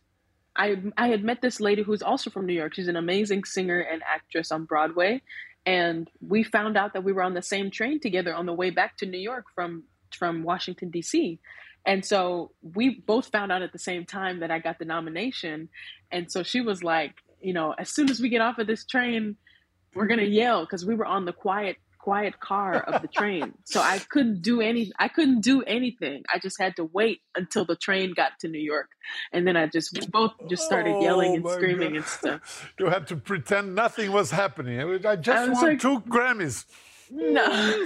I 0.55 0.81
I 0.97 1.07
had 1.07 1.23
met 1.23 1.41
this 1.41 1.59
lady 1.59 1.83
who's 1.83 2.01
also 2.01 2.29
from 2.29 2.45
New 2.45 2.53
York. 2.53 2.75
She's 2.75 2.87
an 2.87 2.95
amazing 2.95 3.43
singer 3.43 3.79
and 3.79 4.01
actress 4.03 4.51
on 4.51 4.65
Broadway, 4.65 5.21
and 5.65 6.09
we 6.21 6.43
found 6.43 6.77
out 6.77 6.93
that 6.93 7.03
we 7.03 7.13
were 7.13 7.23
on 7.23 7.33
the 7.33 7.41
same 7.41 7.71
train 7.71 7.99
together 7.99 8.33
on 8.33 8.45
the 8.45 8.53
way 8.53 8.69
back 8.69 8.97
to 8.97 9.05
New 9.05 9.19
York 9.19 9.45
from 9.55 9.83
from 10.17 10.43
Washington 10.43 10.89
D.C. 10.89 11.39
And 11.85 12.05
so 12.05 12.51
we 12.61 12.99
both 12.99 13.27
found 13.31 13.51
out 13.51 13.63
at 13.63 13.71
the 13.71 13.79
same 13.79 14.05
time 14.05 14.41
that 14.41 14.51
I 14.51 14.59
got 14.59 14.77
the 14.77 14.85
nomination, 14.85 15.69
and 16.11 16.31
so 16.31 16.43
she 16.43 16.61
was 16.61 16.83
like, 16.83 17.15
you 17.41 17.53
know, 17.53 17.73
as 17.77 17.89
soon 17.89 18.09
as 18.09 18.19
we 18.19 18.29
get 18.29 18.41
off 18.41 18.59
of 18.59 18.67
this 18.67 18.85
train, 18.85 19.37
we're 19.95 20.07
gonna 20.07 20.23
yell 20.23 20.61
because 20.65 20.85
we 20.85 20.95
were 20.95 21.05
on 21.05 21.25
the 21.25 21.33
quiet 21.33 21.77
quiet 22.03 22.39
car 22.39 22.73
of 22.89 23.01
the 23.01 23.07
train 23.19 23.53
so 23.65 23.79
i 23.81 23.97
couldn't 24.13 24.41
do 24.41 24.61
any 24.61 24.91
i 24.99 25.07
couldn't 25.07 25.41
do 25.41 25.61
anything 25.63 26.23
i 26.33 26.37
just 26.39 26.57
had 26.59 26.75
to 26.75 26.85
wait 26.99 27.19
until 27.35 27.65
the 27.65 27.75
train 27.75 28.13
got 28.21 28.31
to 28.39 28.47
new 28.47 28.59
york 28.73 28.89
and 29.33 29.45
then 29.47 29.55
i 29.55 29.65
just 29.67 29.93
we 29.93 30.05
both 30.07 30.33
just 30.49 30.63
started 30.63 30.95
yelling 31.01 31.31
Oh, 31.31 31.35
and 31.35 31.49
screaming 31.57 31.89
God. 31.89 31.95
and 31.97 32.05
stuff 32.05 32.73
You 32.79 32.87
had 32.87 33.05
to 33.07 33.15
pretend 33.15 33.75
nothing 33.75 34.11
was 34.11 34.31
happening. 34.31 34.79
I 35.05 35.15
just 35.15 35.49
I 35.49 35.53
won 35.53 35.63
like- 35.63 35.79
two 35.79 35.99
Grammys. 36.13 36.65
no 37.11 37.45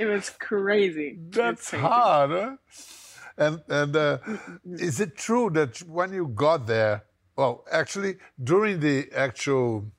it 0.00 0.06
was 0.06 0.30
crazy 0.30 1.08
It 1.08 1.18
was 1.26 1.36
That's 1.36 1.70
crazy. 1.70 1.82
hard, 1.86 2.30
huh? 2.30 2.56
And 3.36 3.62
and 3.68 3.96
uh, 3.96 4.18
is 4.88 5.00
it 5.00 5.16
true 5.16 5.50
that 5.50 5.78
when 5.98 6.12
you 6.12 6.28
got 6.28 6.66
there, 6.66 7.02
well, 7.36 7.64
actually 7.80 8.12
during 8.50 8.78
the 8.80 9.10
actual 9.12 9.90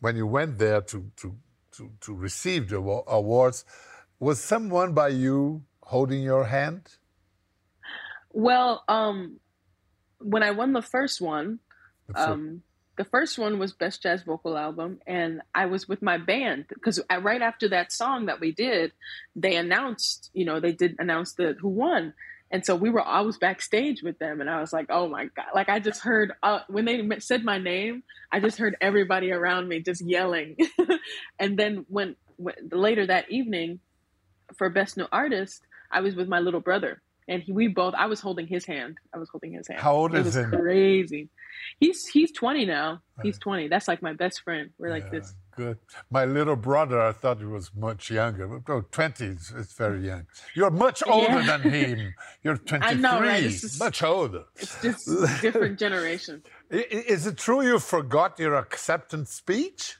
when 0.00 0.14
you 0.16 0.26
went 0.28 0.58
there 0.58 0.80
to 0.90 0.98
to 1.20 1.26
to, 1.76 1.90
to 2.00 2.14
receive 2.14 2.68
the 2.68 2.78
awards, 2.78 3.64
was 4.18 4.40
someone 4.40 4.92
by 4.92 5.08
you 5.08 5.62
holding 5.82 6.22
your 6.22 6.44
hand? 6.44 6.96
well 8.34 8.82
um 8.88 9.38
when 10.18 10.42
i 10.42 10.50
won 10.50 10.72
the 10.72 10.82
first 10.82 11.20
one 11.20 11.60
The 12.08 12.30
um 12.30 12.62
the 12.96 13.04
first 13.04 13.38
one 13.38 13.58
was 13.58 13.72
best 13.72 14.02
jazz 14.02 14.22
vocal 14.24 14.58
album 14.58 14.98
and 15.06 15.40
i 15.54 15.66
was 15.66 15.88
with 15.88 16.02
my 16.02 16.18
band 16.18 16.66
because 16.68 17.00
right 17.22 17.40
after 17.40 17.68
that 17.68 17.92
song 17.92 18.26
that 18.26 18.40
we 18.40 18.52
did 18.52 18.92
they 19.36 19.56
announced 19.56 20.30
you 20.34 20.44
know 20.44 20.60
they 20.60 20.72
did 20.72 20.96
announce 20.98 21.34
the 21.34 21.56
who 21.60 21.68
won 21.68 22.12
and 22.50 22.64
so 22.64 22.74
we 22.76 22.90
were 22.90 23.04
i 23.06 23.20
was 23.20 23.38
backstage 23.38 24.02
with 24.02 24.18
them 24.18 24.40
and 24.40 24.48
i 24.48 24.60
was 24.60 24.72
like 24.72 24.86
oh 24.90 25.08
my 25.08 25.24
god 25.36 25.46
like 25.54 25.68
i 25.68 25.78
just 25.78 26.00
heard 26.00 26.32
uh, 26.42 26.60
when 26.68 26.84
they 26.84 27.02
said 27.18 27.44
my 27.44 27.58
name 27.58 28.02
i 28.32 28.40
just 28.40 28.58
heard 28.58 28.76
everybody 28.80 29.32
around 29.32 29.68
me 29.68 29.80
just 29.80 30.02
yelling. 30.06 30.56
And 31.38 31.58
then 31.58 31.84
when, 31.88 32.16
when 32.36 32.54
later 32.70 33.06
that 33.06 33.30
evening 33.30 33.80
for 34.56 34.70
best 34.70 34.96
new 34.96 35.06
artist 35.10 35.62
i 35.90 36.00
was 36.00 36.14
with 36.14 36.28
my 36.28 36.40
little 36.40 36.60
brother 36.60 37.02
and 37.28 37.42
he, 37.42 37.52
we 37.52 37.68
both 37.68 37.94
i 37.94 38.06
was 38.06 38.20
holding 38.20 38.46
his 38.46 38.64
hand. 38.66 38.98
I 39.14 39.18
was 39.18 39.28
holding 39.30 39.52
his 39.52 39.68
hand. 39.68 39.80
How 39.80 39.94
old 39.94 40.14
it 40.14 40.26
is 40.26 40.36
him? 40.36 40.50
crazy. 40.50 41.30
He's 41.80 42.06
he's 42.06 42.32
20 42.32 42.66
now. 42.66 43.00
He's 43.22 43.38
20 43.38 43.68
that's 43.68 43.88
like 43.88 44.02
my 44.02 44.12
best 44.12 44.42
friend. 44.42 44.70
We're 44.78 44.90
like 44.90 45.04
Yeah, 45.04 45.20
this 45.20 45.34
Good. 45.56 45.78
My 46.10 46.24
little 46.24 46.56
brother, 46.56 47.00
I 47.00 47.12
thought 47.12 47.38
he 47.38 47.44
was 47.44 47.70
much 47.74 48.10
younger. 48.10 48.46
But, 48.48 48.72
Oh, 48.72 48.80
20 48.90 49.24
is 49.24 49.52
it's 49.56 49.72
very 49.74 50.06
young. 50.06 50.26
You're 50.54 50.70
much 50.70 51.02
older 51.06 51.40
Yeah. 51.40 51.56
than 51.58 51.70
him. 51.72 52.14
You're 52.42 52.56
23, 52.56 52.88
I 52.88 52.94
know, 53.00 53.20
right? 53.20 53.42
Just- 53.42 53.78
much 53.78 54.02
older. 54.02 54.44
it's 54.56 54.80
just 54.82 55.06
different 55.42 55.78
generation 55.78 56.42
Is 56.70 57.26
it 57.26 57.36
true 57.38 57.62
you 57.62 57.78
forgot 57.78 58.38
your 58.38 58.54
acceptance 58.56 59.30
speech? 59.32 59.96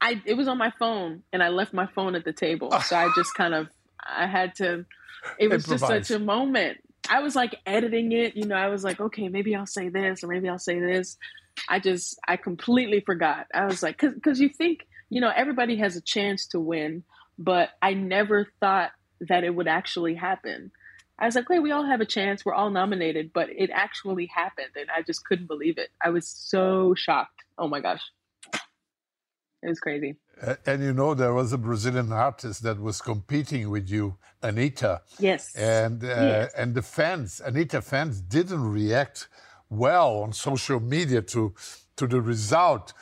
I 0.00 0.22
it 0.26 0.34
was 0.34 0.46
on 0.48 0.58
my 0.58 0.72
phone 0.78 1.22
and 1.32 1.42
I 1.42 1.48
left 1.48 1.72
my 1.72 1.86
phone 1.94 2.14
at 2.14 2.24
the 2.24 2.32
table. 2.32 2.70
So 2.80 2.96
I 2.96 3.08
just 3.16 3.34
kind 3.34 3.54
of 3.54 3.68
I 4.04 4.26
had 4.26 4.54
to 4.56 4.84
it 5.38 5.48
was 5.50 5.64
just 5.64 5.86
such 5.86 6.10
a 6.10 6.18
moment. 6.18 6.78
I 7.08 7.20
was 7.20 7.34
like 7.36 7.56
editing 7.66 8.12
it, 8.12 8.36
you 8.36 8.46
know, 8.46 8.56
I 8.56 8.68
was 8.68 8.84
like, 8.84 9.00
okay, 9.00 9.28
maybe 9.28 9.54
I'll 9.54 9.66
say 9.66 9.88
this 9.88 10.22
or 10.22 10.28
maybe 10.28 10.48
I'll 10.48 10.58
say 10.58 10.78
this. 10.80 11.16
I 11.68 11.78
just 11.78 12.18
I 12.26 12.36
completely 12.36 13.00
forgot. 13.00 13.46
I 13.54 13.66
was 13.66 13.82
like 13.82 13.98
cuz 13.98 14.40
you 14.40 14.48
think, 14.48 14.86
you 15.08 15.20
know, 15.20 15.32
everybody 15.34 15.76
has 15.76 15.96
a 15.96 16.00
chance 16.00 16.46
to 16.48 16.60
win, 16.60 17.04
but 17.38 17.70
I 17.82 17.94
never 17.94 18.48
thought 18.60 18.90
that 19.20 19.44
it 19.44 19.54
would 19.54 19.68
actually 19.68 20.14
happen. 20.14 20.70
I 21.18 21.24
was 21.24 21.34
like, 21.34 21.48
wait, 21.48 21.60
we 21.60 21.70
all 21.72 21.86
have 21.86 22.02
a 22.02 22.06
chance. 22.06 22.44
We're 22.44 22.52
all 22.54 22.68
nominated, 22.70 23.32
but 23.32 23.48
it 23.50 23.70
actually 23.70 24.26
happened 24.26 24.72
and 24.76 24.90
I 24.94 25.02
just 25.02 25.24
couldn't 25.24 25.46
believe 25.46 25.78
it. 25.78 25.88
I 26.04 26.10
was 26.10 26.28
so 26.28 26.94
shocked. 26.94 27.42
Oh 27.56 27.68
my 27.68 27.80
gosh. 27.80 28.02
It 29.62 29.68
was 29.68 29.80
crazy. 29.80 30.16
And 30.66 30.82
you 30.82 30.92
know, 30.92 31.14
there 31.14 31.32
was 31.32 31.52
a 31.54 31.58
Brazilian 31.58 32.12
artist 32.12 32.62
that 32.64 32.78
was 32.78 33.00
competing 33.00 33.70
with 33.70 33.88
you, 33.88 34.18
Anitta. 34.42 35.00
Yes. 35.18 35.54
And, 35.56 36.04
uh, 36.04 36.08
Yes. 36.08 36.52
and 36.54 36.74
the 36.74 36.82
fans, 36.82 37.40
Anitta 37.44 37.82
fans, 37.82 38.20
didn't 38.20 38.62
react 38.70 39.28
well 39.70 40.18
on 40.22 40.32
social 40.32 40.80
media 40.80 41.22
to, 41.22 41.54
to 41.96 42.06
the 42.06 42.20
result. 42.20 42.92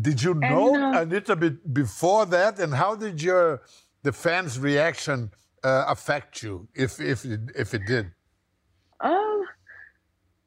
Did 0.00 0.22
you 0.22 0.34
know 0.34 0.72
know- 0.72 1.04
Anitta 1.04 1.38
bit 1.38 1.72
before 1.72 2.26
that? 2.26 2.58
And 2.58 2.74
how 2.74 2.94
did 2.94 3.20
your 3.22 3.62
the 4.02 4.12
fans' 4.12 4.58
reaction 4.58 5.30
uh, 5.64 5.84
affect 5.88 6.42
you, 6.42 6.68
if 6.74 7.00
if 7.00 7.24
it, 7.24 7.40
if 7.56 7.74
it 7.74 7.84
did? 7.86 8.12
Um, 9.00 9.44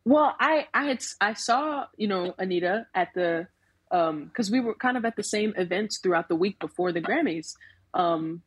well, 0.05 0.35
I 0.39 0.67
I 0.73 0.85
had 0.85 1.03
I 1.19 1.33
saw 1.33 1.85
you 1.97 2.07
know 2.07 2.33
Anitta 2.39 2.85
at 2.95 3.09
the 3.13 3.47
um 3.91 4.25
because 4.25 4.49
we 4.49 4.61
were 4.61 4.75
kind 4.75 4.95
of 4.95 5.03
at 5.03 5.15
the 5.17 5.23
same 5.23 5.53
events 5.57 5.99
throughout 6.01 6.29
the 6.29 6.35
week 6.35 6.59
before 6.59 6.91
the 6.93 7.01
Grammys. 7.01 7.53
Um, 7.93 8.41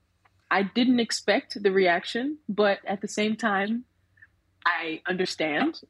I 0.50 0.62
didn't 0.62 1.00
expect 1.00 1.62
the 1.62 1.70
reaction, 1.70 2.38
but 2.48 2.78
at 2.86 3.00
the 3.00 3.08
same 3.08 3.36
time, 3.36 3.84
I 4.66 5.02
understand. 5.06 5.80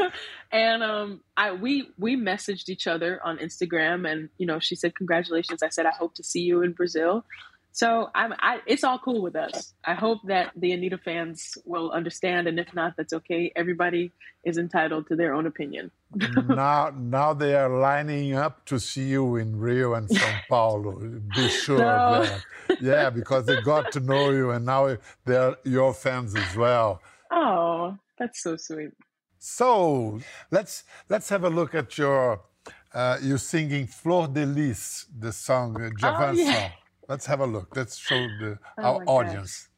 and 0.52 0.82
um, 0.82 1.20
I 1.36 1.52
we 1.52 1.88
we 1.98 2.16
messaged 2.16 2.68
each 2.68 2.86
other 2.86 3.20
on 3.24 3.38
Instagram, 3.38 4.10
and 4.10 4.28
you 4.38 4.46
know, 4.46 4.58
she 4.58 4.74
said 4.74 4.94
congratulations. 4.94 5.62
I 5.62 5.68
said 5.68 5.86
I 5.86 5.90
hope 5.90 6.14
to 6.14 6.22
see 6.22 6.40
you 6.40 6.62
in 6.62 6.72
Brazil. 6.72 7.24
So 7.74 8.10
I'm, 8.14 8.34
I, 8.38 8.60
it's 8.66 8.84
all 8.84 8.98
cool 8.98 9.22
with 9.22 9.34
us. 9.34 9.72
I 9.84 9.94
hope 9.94 10.18
that 10.26 10.52
the 10.54 10.72
Anitta 10.72 11.00
fans 11.02 11.56
will 11.64 11.90
understand, 11.90 12.46
and 12.46 12.60
if 12.60 12.74
not, 12.74 12.98
that's 12.98 13.14
okay. 13.14 13.50
Everybody 13.56 14.12
is 14.44 14.58
entitled 14.58 15.08
to 15.08 15.16
their 15.16 15.32
own 15.32 15.46
opinion. 15.46 15.90
now, 16.48 16.92
now 16.94 17.32
they 17.32 17.54
are 17.54 17.70
lining 17.70 18.34
up 18.34 18.66
to 18.66 18.78
see 18.78 19.08
you 19.08 19.36
in 19.36 19.58
Rio 19.58 19.94
and 19.94 20.06
São 20.06 20.40
Paulo. 20.50 20.98
Be 21.34 21.48
sure 21.48 21.78
no. 21.78 21.86
of 21.86 22.28
that. 22.68 22.82
Yeah, 22.82 23.08
because 23.08 23.46
they 23.46 23.58
got 23.62 23.90
to 23.92 24.00
know 24.00 24.30
you, 24.30 24.50
and 24.50 24.66
now 24.66 24.98
they're 25.24 25.56
your 25.64 25.94
fans 25.94 26.34
as 26.36 26.54
well. 26.54 27.00
Oh, 27.34 27.71
that's 28.22 28.42
so 28.42 28.56
sweet. 28.56 28.90
So 29.38 30.20
let's 30.50 30.84
let's 31.08 31.28
have 31.28 31.44
a 31.44 31.50
look 31.50 31.74
at 31.74 31.98
your 31.98 32.40
uh, 32.94 33.18
you 33.20 33.38
singing 33.38 33.86
"Flor 33.86 34.28
de 34.28 34.46
Lis," 34.46 35.06
the 35.18 35.32
song 35.32 35.76
uh, 35.76 35.90
Djavan 36.00 36.28
oh, 36.28 36.32
yeah. 36.32 36.52
song. 36.52 36.70
Let's 37.08 37.26
have 37.26 37.40
a 37.40 37.46
look. 37.46 37.74
Let's 37.76 37.96
show 37.96 38.20
the, 38.40 38.58
oh 38.78 38.82
our 38.82 39.04
audience. 39.06 39.68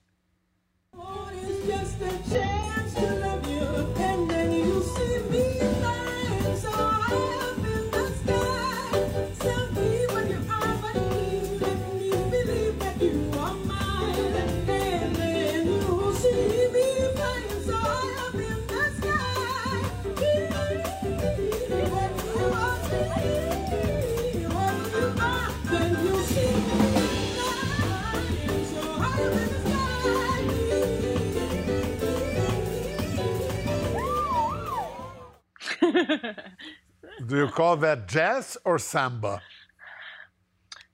Do 37.34 37.40
you 37.40 37.48
call 37.48 37.76
that 37.78 38.06
jazz 38.06 38.56
or 38.64 38.78
samba? 38.78 39.42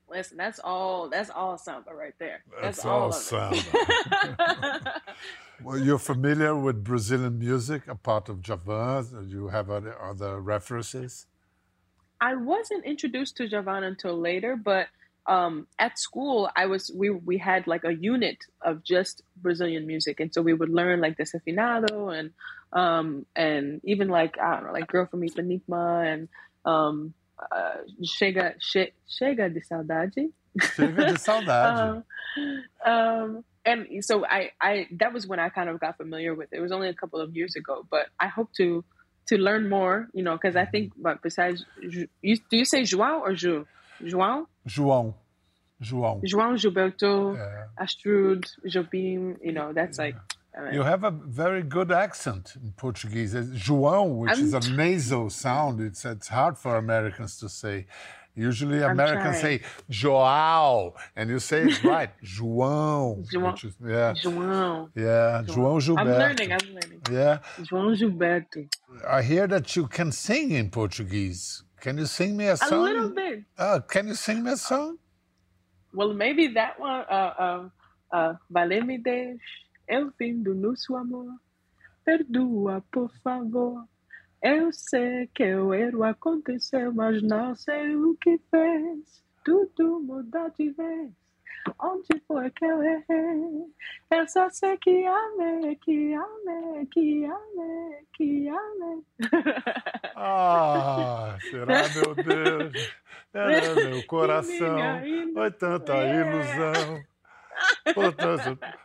Listen, 0.09 0.39
that's 0.39 0.59
all. 0.59 1.11
That's 1.11 1.29
all 1.29 1.59
samba 1.59 1.93
right 1.95 2.15
there. 2.19 2.43
That's, 2.63 2.79
that's 2.79 2.87
all, 2.87 3.03
all 3.03 3.13
samba. 3.13 5.03
well, 5.63 5.77
you're 5.77 5.99
familiar 5.99 6.57
with 6.57 6.83
Brazilian 6.83 7.39
music, 7.39 7.83
a 7.89 7.95
part 7.95 8.31
of 8.31 8.39
Djavan. 8.39 9.29
Do 9.29 9.37
you 9.37 9.49
have 9.49 9.69
other, 9.69 9.95
other 10.01 10.41
references? 10.41 11.27
I 12.23 12.37
wasn't 12.37 12.87
introduced 12.87 13.37
to 13.37 13.47
Djavan 13.47 13.83
until 13.83 14.19
later, 14.19 14.57
but 14.57 14.87
um, 15.27 15.67
at 15.79 15.99
school, 15.99 16.49
I 16.57 16.65
was 16.65 16.91
we 16.95 17.11
we 17.11 17.37
had 17.37 17.67
like 17.67 17.85
a 17.85 17.93
unit 17.93 18.39
of 18.63 18.83
just 18.83 19.23
Brazilian 19.37 19.87
music, 19.87 20.21
and 20.21 20.33
so 20.33 20.41
we 20.41 20.55
would 20.55 20.71
learn 20.71 21.03
like 21.03 21.19
the 21.19 21.25
Desafinado 21.25 22.19
and 22.19 22.31
um, 22.73 23.27
and 23.35 23.81
even 23.85 24.09
like 24.09 24.39
I 24.39 24.55
don't 24.55 24.67
know, 24.67 24.73
like 24.73 24.89
Girl 24.89 25.07
from 25.07 25.23
Ipanema 25.23 26.13
and 26.13 26.29
um, 26.65 27.15
uh, 27.39 27.79
Chega 28.03 28.55
che, 28.61 28.93
Chega 29.09 29.53
de 29.53 29.61
Saudade. 29.61 30.31
Chega 30.59 31.07
de 31.07 31.19
Saudade. 31.19 32.05
um, 32.85 32.85
um, 32.93 33.45
and 33.65 34.05
so 34.05 34.25
I, 34.25 34.51
I 34.61 34.87
that 34.93 35.13
was 35.13 35.27
when 35.27 35.39
I 35.39 35.49
kind 35.49 35.69
of 35.69 35.81
got 35.81 35.97
familiar 35.97 36.35
with 36.35 36.53
it. 36.53 36.59
It 36.59 36.61
was 36.61 36.73
only 36.73 36.89
a 36.89 36.95
couple 36.95 37.21
of 37.21 37.37
years 37.37 37.57
ago, 37.57 37.87
but 37.91 38.07
I 38.19 38.29
hope 38.29 38.51
to 38.57 38.85
to 39.29 39.37
learn 39.37 39.69
more. 39.69 40.09
You 40.13 40.23
know, 40.23 40.33
because 40.33 40.57
I 40.57 40.65
think, 40.65 40.93
but 40.97 41.23
besides, 41.23 41.65
you, 41.81 42.09
do 42.51 42.57
you 42.57 42.65
say 42.65 42.83
João 42.83 43.21
or 43.21 43.35
Ju? 43.35 43.67
João? 44.03 44.47
João. 44.67 45.15
João. 45.83 46.21
João 46.23 46.57
Gilberto, 46.59 47.35
yeah. 47.35 47.67
Astrud, 47.79 48.45
Jobim, 48.67 49.37
you 49.43 49.53
know, 49.53 49.73
that's 49.73 49.99
like. 49.99 50.17
I 50.57 50.63
mean, 50.63 50.75
you 50.75 50.83
have 50.83 51.05
a 51.05 51.11
very 51.11 51.63
good 51.63 51.93
accent 51.93 52.55
in 52.63 52.73
Portuguese. 52.73 53.35
João, 53.35 54.17
which 54.17 54.37
I'm, 54.37 54.45
is 54.45 54.55
a 54.55 54.61
nasal 54.73 55.31
sound, 55.31 55.81
it's, 55.81 56.05
it's 56.05 56.29
hard 56.29 56.59
for 56.59 56.77
Americans 56.77 57.39
to 57.39 57.49
say. 57.49 57.87
Usually 58.35 58.81
Americans 58.81 59.41
say 59.41 59.61
João, 59.91 60.95
and 61.17 61.29
you 61.31 61.41
say 61.41 61.63
it 61.65 61.83
right, 61.85 62.11
João. 62.25 63.25
João. 63.29 63.55
Is, 63.65 63.75
yeah. 63.85 64.15
João. 64.15 64.89
Yeah, 64.95 65.43
João, 65.47 65.79
João 65.79 65.81
Gilberto. 65.81 66.11
I'm 66.11 66.19
learning, 66.19 66.53
I'm 66.53 66.75
learning. 66.75 67.01
Yeah. 67.11 67.39
João 67.59 67.95
Gilberto. 67.95 68.69
I 69.09 69.23
hear 69.23 69.47
that 69.49 69.77
you 69.77 69.89
can 69.89 70.13
sing 70.13 70.53
in 70.53 70.71
Portuguese. 70.71 71.65
Can 71.81 71.99
you 71.99 72.07
sing 72.07 72.37
me 72.37 72.47
a 72.47 72.57
song? 72.57 72.73
A 72.73 72.83
little 72.83 73.11
bit. 73.11 73.45
Uh, 73.59 73.81
can 73.81 74.07
you 74.07 74.15
sing 74.15 74.43
me 74.43 74.53
a 74.53 74.57
song? 74.57 74.99
Well, 75.93 76.15
maybe 76.15 76.49
that 76.49 76.79
one. 76.79 77.01
Uh, 77.11 77.69
uh, 78.13 78.35
vale 78.51 78.83
me 78.83 78.99
deixe, 78.99 79.41
eu 79.91 80.13
vindo 80.19 80.55
no 80.55 80.77
seu 80.77 80.97
amor. 80.97 81.35
Perdoa, 82.05 82.83
por 82.93 83.13
favor. 83.23 83.85
Eu 84.43 84.73
sei 84.73 85.27
que 85.35 85.55
o 85.55 85.75
erro 85.75 86.05
aconteceu, 86.05 86.95
mas 86.95 87.21
não 87.23 87.55
sei 87.55 87.95
o 87.97 88.17
que 88.21 88.39
fez. 88.51 89.23
Tudo 89.45 90.01
muda 90.01 90.49
de 90.57 90.71
vez. 90.71 91.11
Onde 91.79 92.23
foi 92.27 92.51
que 92.51 92.65
eu 92.65 92.83
errei? 92.83 93.67
Eu 94.11 94.29
só 94.29 94.49
sei 94.49 94.79
que 94.79 95.05
amei, 95.05 95.77
que 95.77 96.15
amei, 96.15 96.87
que 96.87 97.25
amei, 97.25 98.07
que 98.15 98.49
amei. 98.49 99.03
Ah, 100.23 101.39
será, 101.51 101.89
meu 101.95 102.15
Deus? 102.15 102.95
Era 103.33 103.75
meu 103.75 104.05
coração, 104.07 104.79
foi 105.33 105.51
tanta 105.53 105.95
ilusão. 106.05 107.03
Por, 107.95 108.15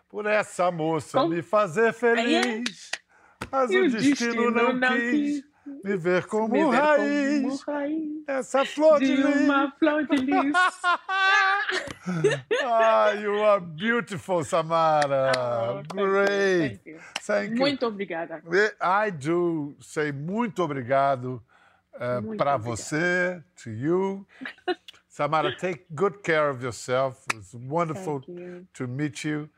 por 0.10 0.26
essa 0.26 0.72
moça 0.72 1.28
me 1.28 1.42
fazer 1.42 1.94
feliz. 1.94 2.92
Mas 3.52 3.70
o 3.70 3.90
destino 3.90 4.52
não 4.52 4.80
quis 4.80 5.44
me 5.84 5.98
ver 5.98 6.26
como, 6.28 6.48
me 6.48 6.64
ver 6.72 6.78
raiz, 6.78 7.42
como 7.42 7.78
raiz. 7.78 8.24
Essa 8.28 8.66
flor 8.66 9.00
de, 9.00 9.16
de 9.16 9.24
uma 9.24 9.72
flor 9.72 10.06
de 10.08 10.18
lis. 10.18 10.54
ah, 12.64 13.12
you 13.14 13.44
are 13.44 13.62
beautiful, 13.62 14.44
Samara. 14.44 15.32
Oh, 15.36 15.82
Great. 15.94 16.80
Thank 16.84 16.86
you. 16.86 17.00
Thank 17.22 17.52
you. 17.52 17.58
Muito 17.58 17.88
obrigada. 17.88 18.42
I 18.82 19.12
do 19.12 19.76
say 19.82 20.12
muito 20.12 20.62
obrigado 20.64 21.42
uh, 21.96 22.36
para 22.38 22.58
você, 22.58 23.44
to 23.56 23.70
you. 23.72 24.26
Samara, 25.16 25.56
take 25.58 25.86
good 25.96 26.24
care 26.24 26.50
of 26.50 26.62
yourself. 26.62 27.24
It 27.32 27.38
was 27.38 27.56
wonderful 27.56 28.20
to 28.74 28.86
meet 28.86 29.24
you. 29.24 29.50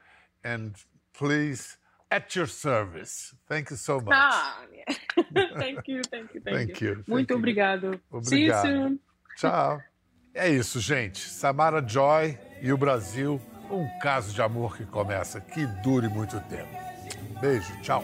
And 0.44 0.76
please, 1.14 1.78
at 2.12 2.36
your 2.36 2.46
service. 2.46 3.34
Thank 3.50 3.72
you 3.72 3.76
so 3.76 4.00
much. 4.00 4.14
Ah, 4.14 4.60
yeah. 4.72 4.94
thank 5.58 5.88
you, 5.88 6.04
thank 6.12 6.36
you, 6.36 6.42
thank, 6.42 6.56
thank 6.56 6.82
you. 6.82 6.90
you. 6.90 7.04
Muito 7.08 7.30
thank 7.30 7.40
obrigado. 7.40 8.00
obrigado. 8.12 8.30
See 8.30 8.46
you 8.46 8.54
soon. 8.54 9.00
Tchau. 9.36 9.82
É 10.36 10.48
isso, 10.48 10.80
gente. 10.80 11.28
Samara 11.28 11.82
Joy 11.82 12.38
e 12.62 12.72
o 12.72 12.78
Brasil, 12.78 13.42
um 13.72 13.88
caso 14.00 14.36
de 14.36 14.42
amor 14.44 14.78
que 14.78 14.86
começa, 14.86 15.42
que 15.42 15.66
dure 15.82 16.08
muito 16.08 16.40
tempo. 16.42 16.70
Beijo, 17.42 17.76
tchau. 17.82 18.04